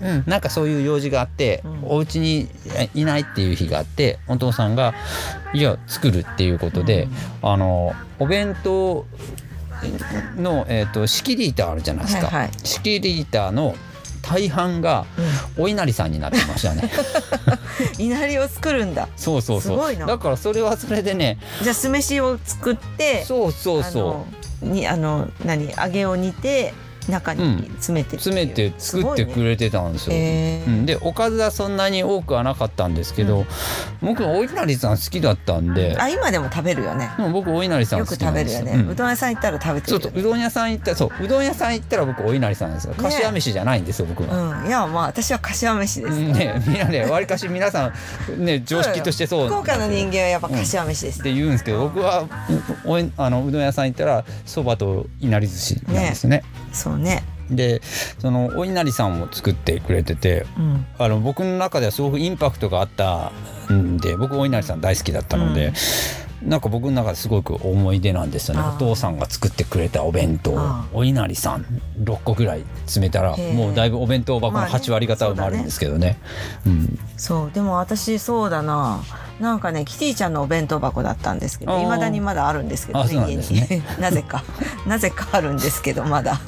[0.00, 1.84] うんなんかそういう用事があって、うん。
[1.84, 2.48] お家に
[2.94, 4.94] いないっていう日があってお父さんが
[5.54, 7.08] いや作るっていうことで、
[7.42, 9.06] あのお弁当
[10.36, 12.50] の、えー、と仕切り板あるじゃないですか、はいはい。
[12.64, 13.74] 仕切り板の
[14.22, 15.04] 大半が
[15.58, 16.90] お稲荷さんになってましたね。
[17.98, 19.08] 稲荷を作るんだ。
[19.16, 19.76] そうそうそう。
[19.76, 20.06] すごいな。
[20.06, 21.38] だからそれはそれでね。
[21.62, 24.26] じゃあ酢飯を作ってそうそうそ
[24.62, 26.72] あのにあの何揚げを煮て
[27.08, 28.18] 中に詰めてう。
[28.18, 30.14] 詰めて作ってくれてたんですよ。
[30.14, 33.46] へーうん、でおかずはそんなに多くはなかったんですけど、
[34.00, 37.10] 僕お稲荷さん好きだったんで、あ今でも食べるよね。
[37.32, 38.06] 僕お稲荷さんよ。
[38.06, 38.90] く食べるよね、うん。
[38.90, 40.04] うどん屋さん行ったら食べてるよね。
[40.04, 42.94] そううどん屋さん行ったそううどん屋さん行ったら僕お稲荷さんですよ。
[42.96, 44.62] 柏飯じゃないんですよ僕は。
[44.62, 44.66] うん。
[44.68, 47.92] いやまあ私は柏飯です、ね、みんなね、わりかし皆さ
[48.36, 49.46] ん、ね、常識としてそう。
[49.48, 52.26] 福岡の人間はやっぱ柏飯です、って言うんですけど、僕は、
[52.84, 56.42] おえ、あの、うどん屋さん行ったら、そばといなり寿司なんですね。
[56.92, 57.22] そうね。
[57.50, 57.82] で、
[58.18, 60.86] そのお稲荷さんを作ってくれてて、うん。
[60.98, 63.32] あの僕の中ではすごくインパクトがあった
[63.72, 65.72] んで僕お稲荷さん大好きだったので、
[66.44, 68.62] なんか僕の中ですごく思い出なんですよね。
[68.62, 71.64] お父さんが作ってくれたお弁当あお稲荷さん
[72.02, 76.18] 6個ぐらい詰めたらもうだいぶお弁当箱のまあね8割方埋まるんですけどね。
[76.66, 76.98] うん。
[77.16, 79.02] そうでも私そうだな。
[79.40, 83.66] なんかねキティちゃんのお弁当箱だったんですけどいまだにまだあるんですけどあそうなん家ですね。
[83.70, 83.82] に。
[84.00, 84.42] なぜか。
[84.86, 86.40] なぜかあるんですけどまだ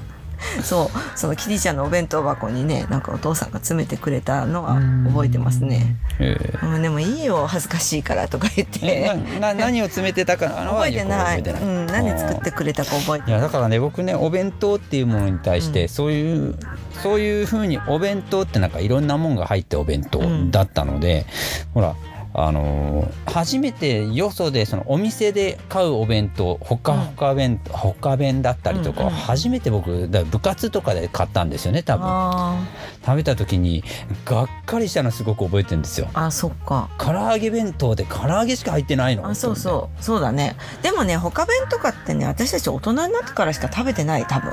[0.62, 6.36] そうそのキティちゃんのお弁当箱にねなんかお父さんが詰めてくれたのは覚えてますね、え。
[6.62, 9.14] うん、でもいいよ恥ずかしいからとか言って。
[9.40, 11.38] なな何を詰めてたかあのは 覚えてない。
[11.38, 13.32] よく覚えてうん、何作ってくれたか覚えてい。
[13.32, 15.88] やだからね僕ねお弁当っていうものに対して、うん。
[15.88, 16.56] そういう
[17.02, 21.26] そういうふうにお弁当ってなんかいろんなもんが入ったお弁当だったので、
[21.74, 21.94] ほら
[22.36, 32.06] あのー初めてよそでそのお店で買うお弁当ほかほか弁、ほか弁だったりとか、初めて僕だ部活とかで買ったんですよね多分。
[32.06, 32.64] あ
[33.04, 33.82] 食べた時に
[34.24, 36.08] がっかりしたのすごく覚えてるんですよ。
[36.12, 36.90] ーあそっか。
[36.98, 39.26] 唐揚げ弁当で唐揚げしか入ってないの。
[39.26, 40.02] あそうそう。
[40.02, 40.56] そうだね。
[40.82, 44.52] でもね他弁とかってね私たち大人になってからしか食べてない多分。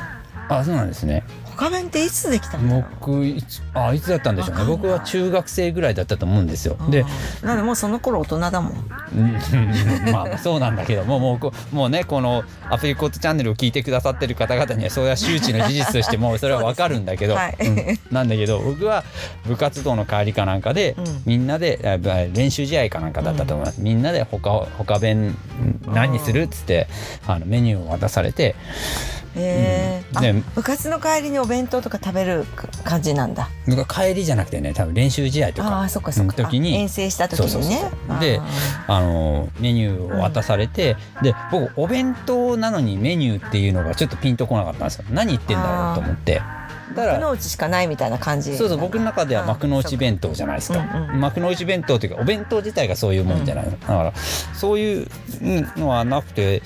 [0.49, 1.23] あそうなんですね
[1.61, 2.85] 他弁っていつできたんだろう？
[2.99, 4.65] 僕いつあいつだったんでしょうね。
[4.65, 6.75] 僕は中学生ぐらいだったと思うんですよ。
[6.89, 7.01] で
[7.41, 8.73] うんなんでもうその頃大人だもん。
[8.73, 10.11] うん。
[10.11, 17.39] まあそうなんだけどももうこもうねこのアプリコットチャンネルを聞いてくださってる方々にはそれは周知の事実としてもうそれはわかるんだけど、ね。
[17.39, 17.67] はい。
[17.67, 17.99] うん。
[18.11, 19.03] なんだけど僕は
[19.45, 21.21] 部活動の帰りかなんかで、うん。
[21.27, 21.99] みんなで
[22.33, 25.37] 練習試合かなんかだったと思います、みんなで他他弁
[25.85, 26.87] 何にするっつって
[27.27, 28.55] あのメニューを渡されて。
[29.33, 30.41] へえ、うん。
[30.55, 32.45] 部活の帰りにお弁当とか食べる
[32.83, 33.49] 感じなんだ。
[33.87, 36.35] 帰りじゃなくてね多分練習試合とかああそっかそっか。
[36.35, 37.91] の時にあ遠征した時にね。
[38.19, 38.41] で
[38.87, 45.05] あのメニューを渡されて、で僕お弁当なのにメニューっていうのがちょっとピンとこなかったんですよ。
[45.11, 46.41] 何言ってんだろうと思って
[46.95, 55.07] 幕の内しかないみたいな感じそうそう僕の中では幕の内弁当じゃないですか、うんうん幕の内弁当というかお弁当自体がそういうもんじゃない、だからそういう
[55.77, 56.61] のはなくて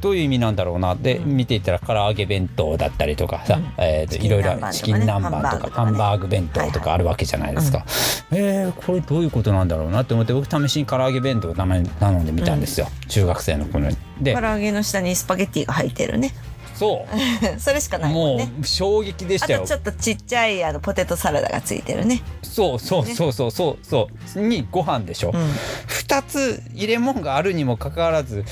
[0.00, 0.94] どういう意味なんだろうな。
[0.94, 3.72] って見ていったら唐揚げ弁当だったりとかさ、うん。
[3.78, 7.84] えーといろいろチキン南蛮とかハンバーグ弁当とかあるわけじゃないですか、
[8.32, 13.96] えーこれどういうことなんだろうなって思って僕試しに唐揚げ弁当を頼んでみたんですよ、中学生の頃に。
[14.20, 16.32] で唐揚げの下にスパゲッティが入ってるね
[16.80, 17.06] そ
[17.58, 19.58] それしかないもんうもねう衝撃でしたよ。
[19.58, 22.22] あとちょっとちっちゃいあのポテトサラダがついてるね。
[22.42, 24.40] そうそうそうそうそうそう。
[24.40, 25.50] にご飯でしょ、うん。
[25.88, 28.46] 2つ入れ物があるにもかかわらず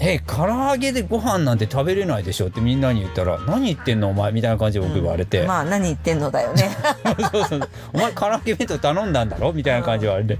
[0.00, 6.70] え唐揚げでご飯なんて食べれないでしょってみんなに言ったら「何言ってんのお前」みたいな感じで僕言われて、まあ何言ってんのだよね。
[7.32, 7.68] そうそう。
[7.92, 10.38] お前唐揚げ弁当頼んだんだろみたいな感じで言われて。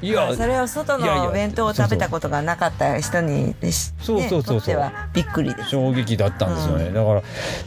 [0.00, 3.54] いやそれを外のお弁当を食べたことがなかった人に
[4.00, 4.76] そうそうそうそう。
[4.76, 5.70] はびっくりです。
[5.70, 7.22] 衝撃だったんですよね、うだから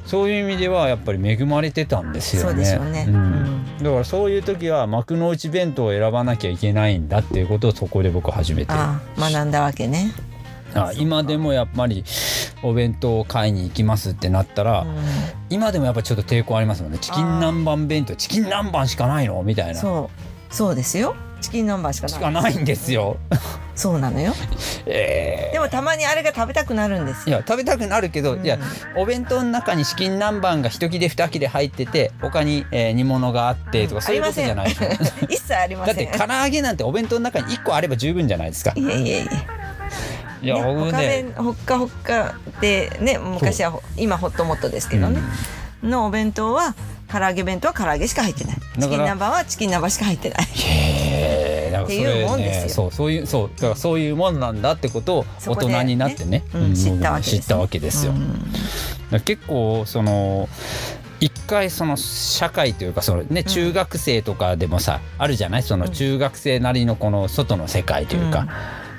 [0.06, 2.66] そういう意味ではやっぱり恵まれてたんですよね。
[2.66, 3.06] そうで
[3.84, 8.74] だからそういう時は幕の内弁当を選ばなきゃいけないんだっていうことをそこで僕初めて
[9.18, 10.12] 学んだわけね、
[10.74, 12.06] あ今でもやっぱり
[12.64, 14.96] お弁当を買いに行きますってなったら、うん。
[15.50, 16.98] 今でもやっぱちょっと抵抗ありますもんね。
[17.00, 19.44] チキン南蛮弁当チキン南蛮しかないの？
[19.44, 19.76] みたいな。
[19.76, 20.10] そ
[20.50, 20.54] う。
[20.54, 22.14] そうですよチキン南蛮しかない。
[22.14, 23.18] しかないんですよ。
[23.76, 24.34] そうなのよ。
[24.86, 28.46] えでもたまにあれが食べたくなるんですーいよや食べたくなるけど、うん。
[28.46, 28.58] いや
[28.96, 34.72] お弁当の中にチキン南蛮が一切れ二切れ入ってて他に、えー煮物があってとかそういうことじゃない
[35.30, 36.08] 一切ありまだせん。
[36.08, 38.74] って唐揚げなんてお弁当の中に1個あれば十分じゃないですか。
[38.76, 39.62] いえいえいえ。
[40.42, 45.22] いや、ね、僕他ね弁ほっかほっかでね昔はほ今ホットモットですけどね、
[45.84, 46.76] のお弁当は
[47.12, 48.55] 唐揚げ弁当は唐揚げしか入ってない。
[48.55, 50.43] チキン南蛮はチキン南蛮しか入ってない。
[50.43, 52.70] っていうもんですよ。
[52.70, 57.39] そうそういうそうだからそういうもんなんだってことを大人になってね、うん知ったわけですね。
[57.41, 58.14] 知ったわけですよ。
[58.14, 58.16] う
[59.18, 59.20] ん。
[59.22, 60.47] 結構その
[61.20, 65.64] 一回その社会というかそのね中学生とかでもさ、あるじゃない？
[65.64, 68.47] その中学生なりのこの外の世界というか、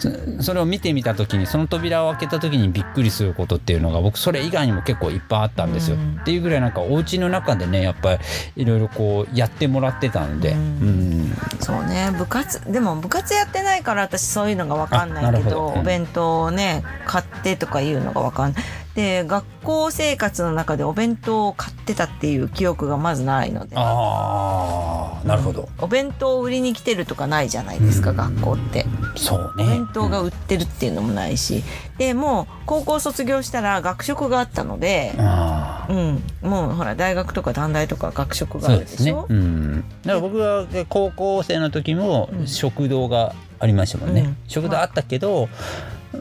[0.02, 5.96] そそれを見てみた時にその扉を開けた時にびっくりすることっていうのが僕それ以外にも結構いっぱいあったんですよ。
[5.96, 6.18] うん。
[6.20, 8.18] っていうぐらいなんかお家の中でねやっぱり
[8.56, 11.22] いろいろこうやってもらってたので、ううん。
[11.30, 12.10] んそうね。
[12.18, 15.66] 部活でも部活やってないから私そういうのが分かんないけどるほど。
[15.74, 15.80] うん。
[15.80, 18.64] お弁当をね買ってとかいうのが分かんない
[18.94, 23.74] で学校生活の中でお弁当を買ってたっていう記憶がまずないので。
[23.76, 28.16] ああなるほど、お弁当を売りに来てるとかないじゃないですか、うん。
[28.16, 28.86] 学校って。
[29.16, 29.64] そうね。
[29.64, 31.62] お弁当が売ってるっていうのもないし、
[31.96, 39.26] でもう高校卒業したら学食があったのでうん、ああうん、もうほら大学とか短大とか学食があるですしょ？
[39.28, 42.46] うん、だから僕が高校生の時もうん。
[42.46, 44.36] 食堂がありましたもんね、うん。
[44.48, 45.48] 食堂あったけど、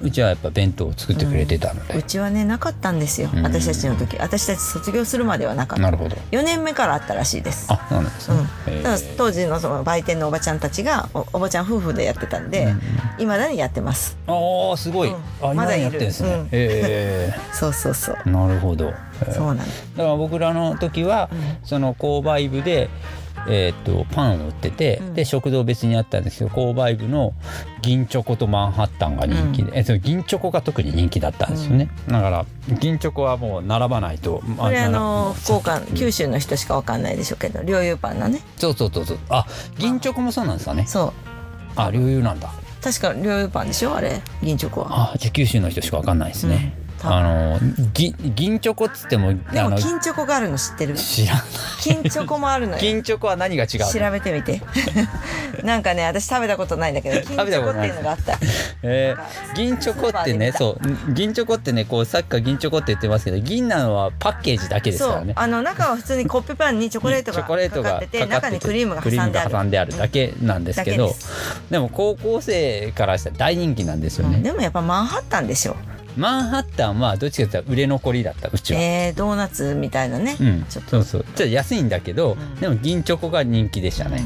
[0.01, 3.43] うちはやっぱ弁当を作ってくれてたので、うちはねなかったんですよ、うん。
[3.43, 5.83] 私たちの時私たち卒業するまではなかった。
[5.83, 6.15] なるほど。
[6.31, 7.67] 4年目からあったらしいです。
[7.71, 12.73] あそうなんですね、うん、へえだ当時のその売店のおばちゃんたちがおおばちゃん夫婦でやってたんで
[13.17, 14.17] いま、未だにやってます。
[14.27, 15.55] ああすごい、うん。
[15.55, 16.47] まだやってるんですね、うん。
[16.51, 18.17] へ そうそうそう。
[18.25, 18.93] えなるほど、
[19.33, 21.57] そうなのだから僕らの時は、うん。
[21.63, 22.89] その購買部で
[23.47, 25.13] えー、とパンを売ってて、うん。
[25.13, 27.34] で食堂別にあったんですけど購買部の
[27.82, 32.45] 銀チョコとマンハッタンが人気で、えその銀チョコが特に人気だったんですよね、だから
[32.79, 38.41] 銀チョコはもう並ばないとこれあのな福岡九州の人しかわかんないでしょうけど両油パンのね。
[38.57, 39.19] そうそうそうそう。
[39.29, 39.45] あ
[39.77, 40.86] 銀チョコもそうなんですかね。
[40.86, 41.13] そう。
[41.75, 42.51] あ両油なんだ。
[42.82, 45.13] 確か両油パンでしょあれ銀チョコは。
[45.13, 47.59] あじゃあ九州の人しかわかんないですね、うんあの
[47.93, 50.95] 銀銀チョコっつってもでも金チョコがあるの知ってる？
[50.95, 51.43] 知らない。
[51.81, 52.79] 金チョコもあるのよ。
[52.79, 53.91] 銀チョコは何が違うの？
[53.91, 54.61] 調べてみて。
[55.63, 58.37] なんかね私食べたことないんだけど 金チョコっていうのがあった。
[58.83, 65.33] えー、銀チョコってねそう銀チョコってねこうさっきから銀チョコって言ってますけど銀なのはパッケージだけですからね。
[65.35, 69.49] あの中は普通にコッペパンにチョコレートがチョコレートがかかってて中にクリームが挟んである。
[69.51, 71.25] が挟んであるだけなんですけど、だけで
[71.71, 75.75] でも高校生からしたら大人気なんですよね、うんでもやっぱマンハッタンでしょ
[76.18, 80.66] マンハッタンはどっちかというと売れ残りだったうちは、えー、ドーナツみたいなね、うん。
[80.70, 80.91] ちょっと。
[80.91, 81.24] そうそう。
[81.24, 82.55] ちょっと安いんだけど、ん。
[82.55, 84.18] でも銀チョコが人気でしたね、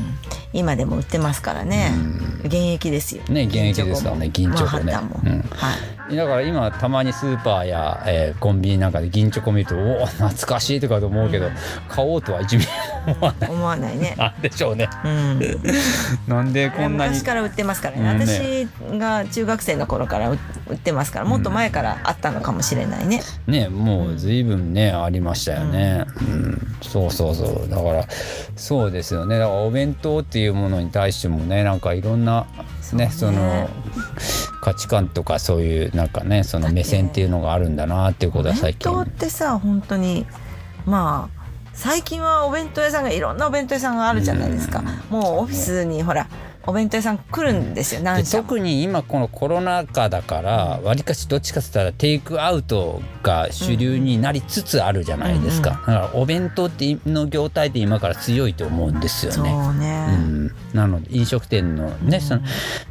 [0.53, 0.59] うん。
[0.59, 2.45] 今でも売ってますからね、うん。
[2.45, 3.23] 現役ですよ。
[3.29, 4.93] ね現役ですからね銀チョコね。
[4.93, 5.41] マンハッタンも、うん。
[5.41, 5.75] は
[6.11, 6.15] い。
[6.15, 11.49] だから今たまにスーパーや、えーコンビニなんかで銀チョコ見るとおお懐かしいとかと思うけど、
[11.89, 12.67] 買おうとは一ミリ
[13.07, 13.49] も思わない。
[13.49, 14.15] 思わないね。
[14.19, 14.87] なんでしょうね。
[15.03, 15.39] うん。
[16.27, 26.61] なんでこんなに昔から売ってますからね、私が中学生の頃から売売ってますからもっと前からあったのかもしれないね、ねもう随分ね、ありましたよね、うん。
[26.81, 27.69] そうそうそう。
[27.69, 28.07] だから
[28.55, 29.37] そうですよね。
[29.37, 32.47] だからお弁当っていうものに対してもねなんかいろんな
[32.93, 33.37] ねそそうね。
[33.37, 33.69] の
[34.61, 38.89] 価値観とかそういうなんかねその目線っていうのがあるんだなっていうことは最近。
[38.89, 40.25] お弁当ってさ本当に
[40.85, 46.29] まあ最近はお弁当屋さんがいろんなお弁当屋さんがあるじゃないですか、もうオフィスにほら
[46.67, 48.43] お弁当屋さん来るんですよで何社も。
[48.43, 59.53] 特に今このコロナ禍だからわりかしどっちかって言ったらテイクアウトが主流になりつつあるじゃないですか、だからお弁当っての業態って今から強いと思うんですよそうね。
[59.75, 62.41] ね、うん、なので飲食店のね、その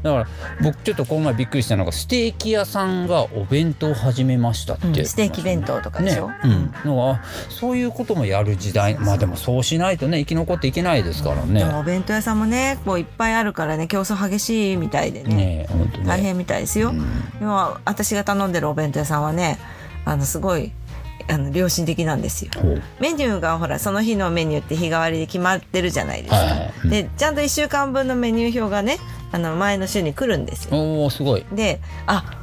[0.03, 0.27] だから
[0.62, 6.37] 僕ちょっとこの前びっくりしたのがステーキ屋さんがお弁当を始めましたって、うんステーキ弁当とかでしょ、ね。
[6.45, 8.99] うん、のはそういうこともやる時代。
[8.99, 11.64] まあでもそうしないとね生き残っていけないですからね。
[11.64, 15.35] お弁当屋さんもねこういっぱいあるからね競争激しいみたいでね。
[15.35, 15.67] ねね。
[16.07, 17.01] 大変みたいですよ、うん。
[17.39, 19.59] でも私が頼んでるお弁当屋さんはね
[20.05, 20.73] あのすごい
[21.29, 22.51] あの良心的なんですよ。
[23.01, 26.91] メニューがほらその日のメニューって日替わりで決まってるじゃないですか、はいはいうん。
[26.91, 28.99] でちゃんと1週間分のメニュー表がね
[29.33, 30.77] あの前の週に来るんですよ。
[30.77, 31.47] おおすごい。
[31.53, 32.41] であ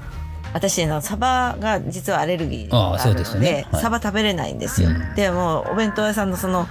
[0.53, 3.67] 私のサバが実はアレルギーがあるのでね。
[3.72, 3.82] はい。
[3.82, 5.15] サバ食べれないんですよ、うん。
[5.15, 6.67] でもうお弁当屋さんのその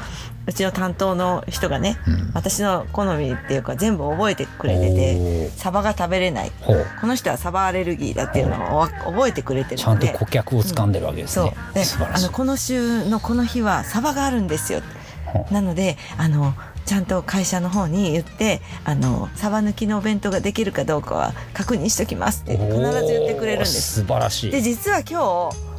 [0.50, 2.30] うちの担当の人がね、うん。
[2.34, 6.50] 私の好みっていうか全部覚えてくれててサバが食べれない。
[7.00, 11.74] この人はサバアレルギーだっていうのをわ覚えてくれてるちゃんとので顧客を掴んでるわけですそね、う。
[11.74, 12.24] で素晴らしい。
[12.24, 14.82] あのこの週のこの日はサバがあるんですよ
[15.52, 24.00] なのであのちゃんと会社の方に言ってあのサバ抜きのお弁当ができるかどうかは確認しときますって必ず言ってくれるんです。
[24.00, 24.50] 素晴らしい。
[24.50, 25.70] で実は今日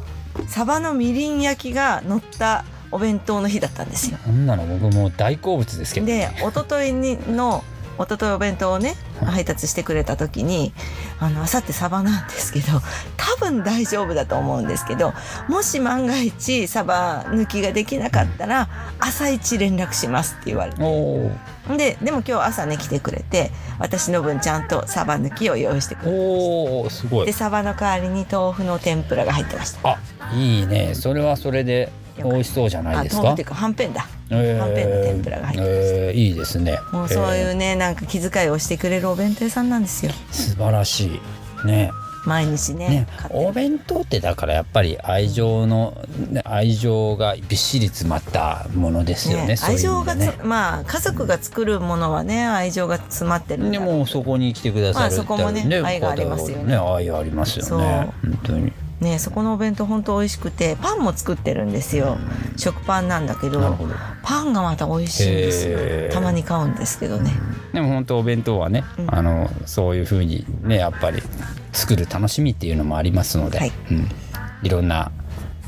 [0.48, 4.18] サバのみりん焼きが乗ったお弁当の日だったんですよ。
[4.24, 7.64] こんなの僕もう大好物ですけどで一昨日にの
[7.98, 10.72] 一昨日お弁当をね配達してくれた時に
[11.20, 12.80] あの明後日サバなんですけど
[13.16, 15.12] 多分大丈夫だと思うんですけど
[15.48, 18.68] もし万が一サバ抜きができなかったら
[18.98, 20.82] 朝一連絡しますって言われて。
[21.76, 27.26] ででも今日朝ね来てくれて私の分ちゃんとサバ抜きを用意してくれておーすごい。
[27.26, 29.90] でサバの代わりに豆腐の天ぷらが入ってました。
[29.90, 29.98] あ
[30.34, 30.94] いいね。
[30.94, 33.20] それはそれで美味しそうじゃないですか？
[33.20, 34.06] あ豆腐っていうかはんぺんだ。
[34.30, 34.58] えー。
[34.58, 36.78] はんぺんの天ぷらが入ってましたえーいいですね。
[36.92, 40.12] もうそうえいうねなんか気遣いをしてくれるお弁当屋さんなんですよ。
[40.12, 41.20] ー素晴らし
[41.64, 41.66] い。
[41.66, 41.90] ね。
[42.24, 43.06] 毎日ねね。
[43.30, 46.00] お弁当ってだからやっぱり愛情の
[46.30, 56.64] ね愛情がびっしり詰まったものですよねね愛情がつ、まあ家族が作るものはね愛情が詰まってるんでもそこに来てくださるまあそこもね愛がありますよね。
[56.66, 58.12] ね愛ありますよね。
[58.22, 58.72] 本当に
[59.02, 62.16] ねそこのお弁当本当美味しくてパンも作ってるんですよ。
[62.56, 63.76] 食パンなんだけど
[64.22, 66.12] パンがまた美味しいんですへよー。
[66.12, 67.32] たまに買うんですけどね。
[67.72, 69.14] でも本当お弁当はね、うん。
[69.14, 71.22] あのそういうふうにねやっぱり
[71.72, 73.72] 作る楽しみっていうのもありますので、はい。
[73.90, 74.08] うん、
[74.62, 75.12] いろんな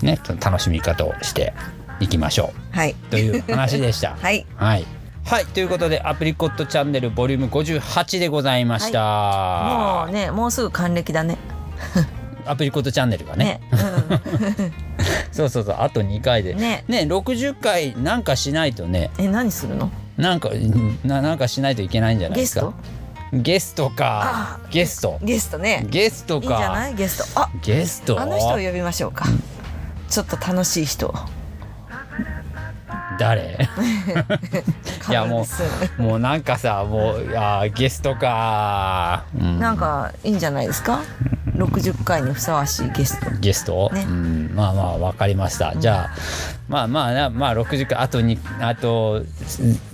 [0.01, 1.53] ね楽しみ方をして
[2.01, 2.93] いきましょはい。
[2.93, 4.17] うという話でした。
[4.23, 4.47] はい。
[4.57, 4.87] はい。
[5.27, 11.39] はいということでアプリコットチャンネルボリューム58でございました、もうねもうすぐ還暦だね
[12.47, 13.45] アプリコットチャンネルがね。
[13.45, 13.61] ね、
[15.33, 15.77] そうそうそう。
[15.79, 16.53] あと2回で。
[16.53, 19.11] うん、ねね60回なんかしないとね。
[19.19, 19.91] え何するの？
[20.17, 20.51] なんか
[21.05, 22.73] ななんかしないといけないんじゃないですか。
[23.33, 23.85] ゲスト？
[23.91, 24.61] ゲストか。
[24.71, 25.19] ゲスト。
[25.23, 25.85] ゲストね。
[25.91, 26.95] ゲストいいんじゃなかい？
[26.95, 27.41] ゲスト。
[27.41, 28.21] あゲスト？
[28.21, 29.25] あの人を呼びましょうか。
[30.09, 31.13] ちょっと楽しい人
[33.19, 33.69] 誰？
[35.09, 35.47] いやも
[35.99, 39.59] うもうなんかさもうあーゲストか、うん。
[39.59, 41.01] なんかいいんじゃないですか
[41.57, 43.31] ？60回にふさわしいゲスト。
[43.41, 44.05] ゲスト、ね。
[44.09, 46.11] うん、まあまあわかりました、じゃあ
[46.69, 49.23] まあまあなまあ60回あとにあと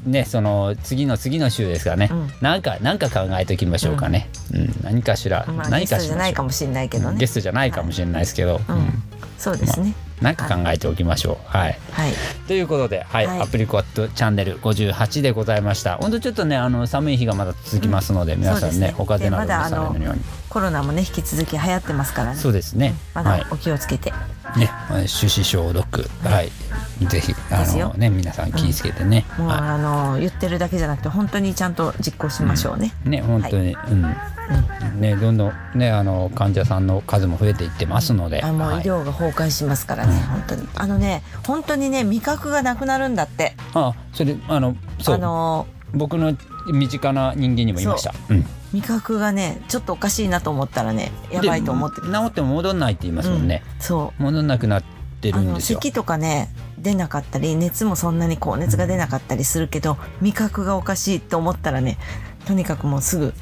[0.06, 2.30] ねその次の次の週ですかね、うん。
[2.40, 4.74] なんかなんか考えておきましょうかね、うん。
[4.82, 6.16] 何かしら、まあゲストじゃ何かしましょう。
[6.16, 7.18] ないかもしれないけどね。
[7.18, 9.02] ゲストじゃないかもしれないですけど、ううんん
[9.41, 9.95] そうですね。
[10.20, 11.49] なんか考えておきましょう。
[11.49, 11.78] はい。
[11.93, 12.12] はい。
[12.47, 13.41] ということで、はい、はい。
[13.41, 15.97] アプリコットチャンネル58でございました。
[15.97, 20.22] 本当ちょっとね、あの寒い日がまだ続きますので、皆さんね、お風邪など召されないように。
[20.51, 22.36] コロナもね引き続き流行ってますからね。
[22.36, 22.95] そうですね。
[23.14, 23.41] まはい。
[23.41, 23.47] だ。
[23.51, 24.12] お気をつけて、
[24.59, 26.51] ね、手指消毒、はい、
[27.07, 29.24] ぜひあのね皆さん気をつけてね。
[29.38, 33.09] もう、はあの言ってるだけじゃなくて本当にちゃんと実行しましょうね、い。
[33.09, 34.14] ね、本当に、うん。
[34.96, 38.42] ね、どんどんね、あの患者さんの数も増えていってますので。
[38.42, 46.36] あもう医はい療が崩壊しますからね、本当にあのね本当にね味覚がなくなるんだってあ、それ、あの、そう、あの僕の
[46.72, 48.14] 身近な人間にもいました。
[48.28, 48.46] うん。
[48.72, 53.62] 味覚がねちょっとおかしいなと思ったらねやばいと思ってで治っても戻んないって言いますもんね。
[53.74, 54.84] うんそう戻んなくなっ
[55.20, 55.80] てるんですよ。
[55.80, 61.98] 咳とかね出なかったり熱もそんなに高熱が出なかったりするけど味覚がおかしいと思ったらね
[62.46, 63.34] とにかくもうすぐ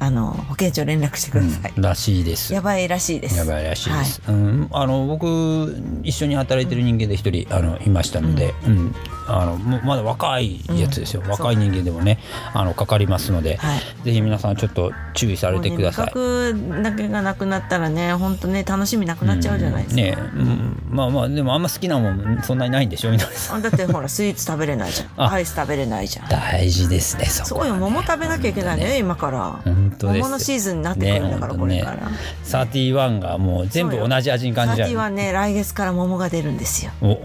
[0.00, 2.52] あの保健所連絡してください、らしいです。
[2.54, 3.36] やばいらしいです。
[3.36, 4.22] やばいらしいです。
[4.28, 8.94] うん、あの僕一緒に働いてる人間で一人あのいましたので、うん、
[9.28, 11.22] あのまだ若いやつですよ。
[11.22, 12.18] うん若い人間でもね、
[12.54, 13.80] あのかかりますので、はい。
[14.04, 16.18] ぜひ皆さんちょっと注意されてください。
[16.18, 23.56] ねだけがなくなったらね本当ね楽しみなくなっちゃうじゃないですか、ね、うん、まあまあでもあんま好きなもんそんなにないんでしょみなさん。
[23.58, 25.10] あだってほらスイーツ食べれないじゃん。
[25.16, 25.32] あ。
[25.32, 26.28] アイス食べれないじゃん。
[26.28, 27.26] 大事ですね。
[27.26, 29.60] そこそうよ桃食べなきゃいけないね今から。
[29.64, 30.18] 本当です。
[30.20, 32.10] 桃のシーズンになってくるんだから、ねこれから、
[32.42, 34.88] サーティワンがもう全部同じ味に感じちゃう。
[34.88, 36.92] サーティはね来月から桃が出るんですよ。
[37.02, 37.18] お、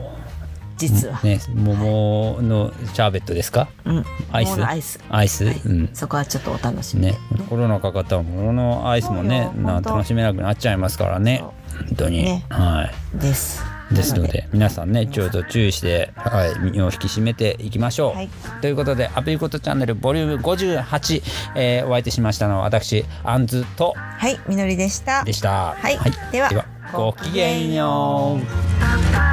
[0.77, 3.67] 実は、ね桃のシャーベットですか？
[3.85, 4.65] うん、アイス？
[4.65, 4.99] アイス。
[5.09, 5.61] アイス、はい。
[5.65, 5.89] うん。
[5.93, 7.17] そこはちょっとお楽しみでね、
[7.49, 11.43] コロナかかったら桃のアイスもねな楽しめなくなっちゃいますからね。
[11.87, 12.45] 本当に、ね。
[12.49, 13.17] はい。
[13.17, 13.63] です。
[13.91, 14.47] ですのなで。
[14.51, 18.15] 皆さんねちょっと注意して、はい、身を引き締めていきましょう。
[18.15, 18.29] はい。
[18.61, 21.21] ということで「アプリコットチャンネルボリューム58、
[21.55, 25.23] えー、お相手しましたのは私アンズとはいみのりでした。
[25.23, 25.75] でした。
[25.77, 25.97] はい。
[26.31, 29.32] ではごきげんよう。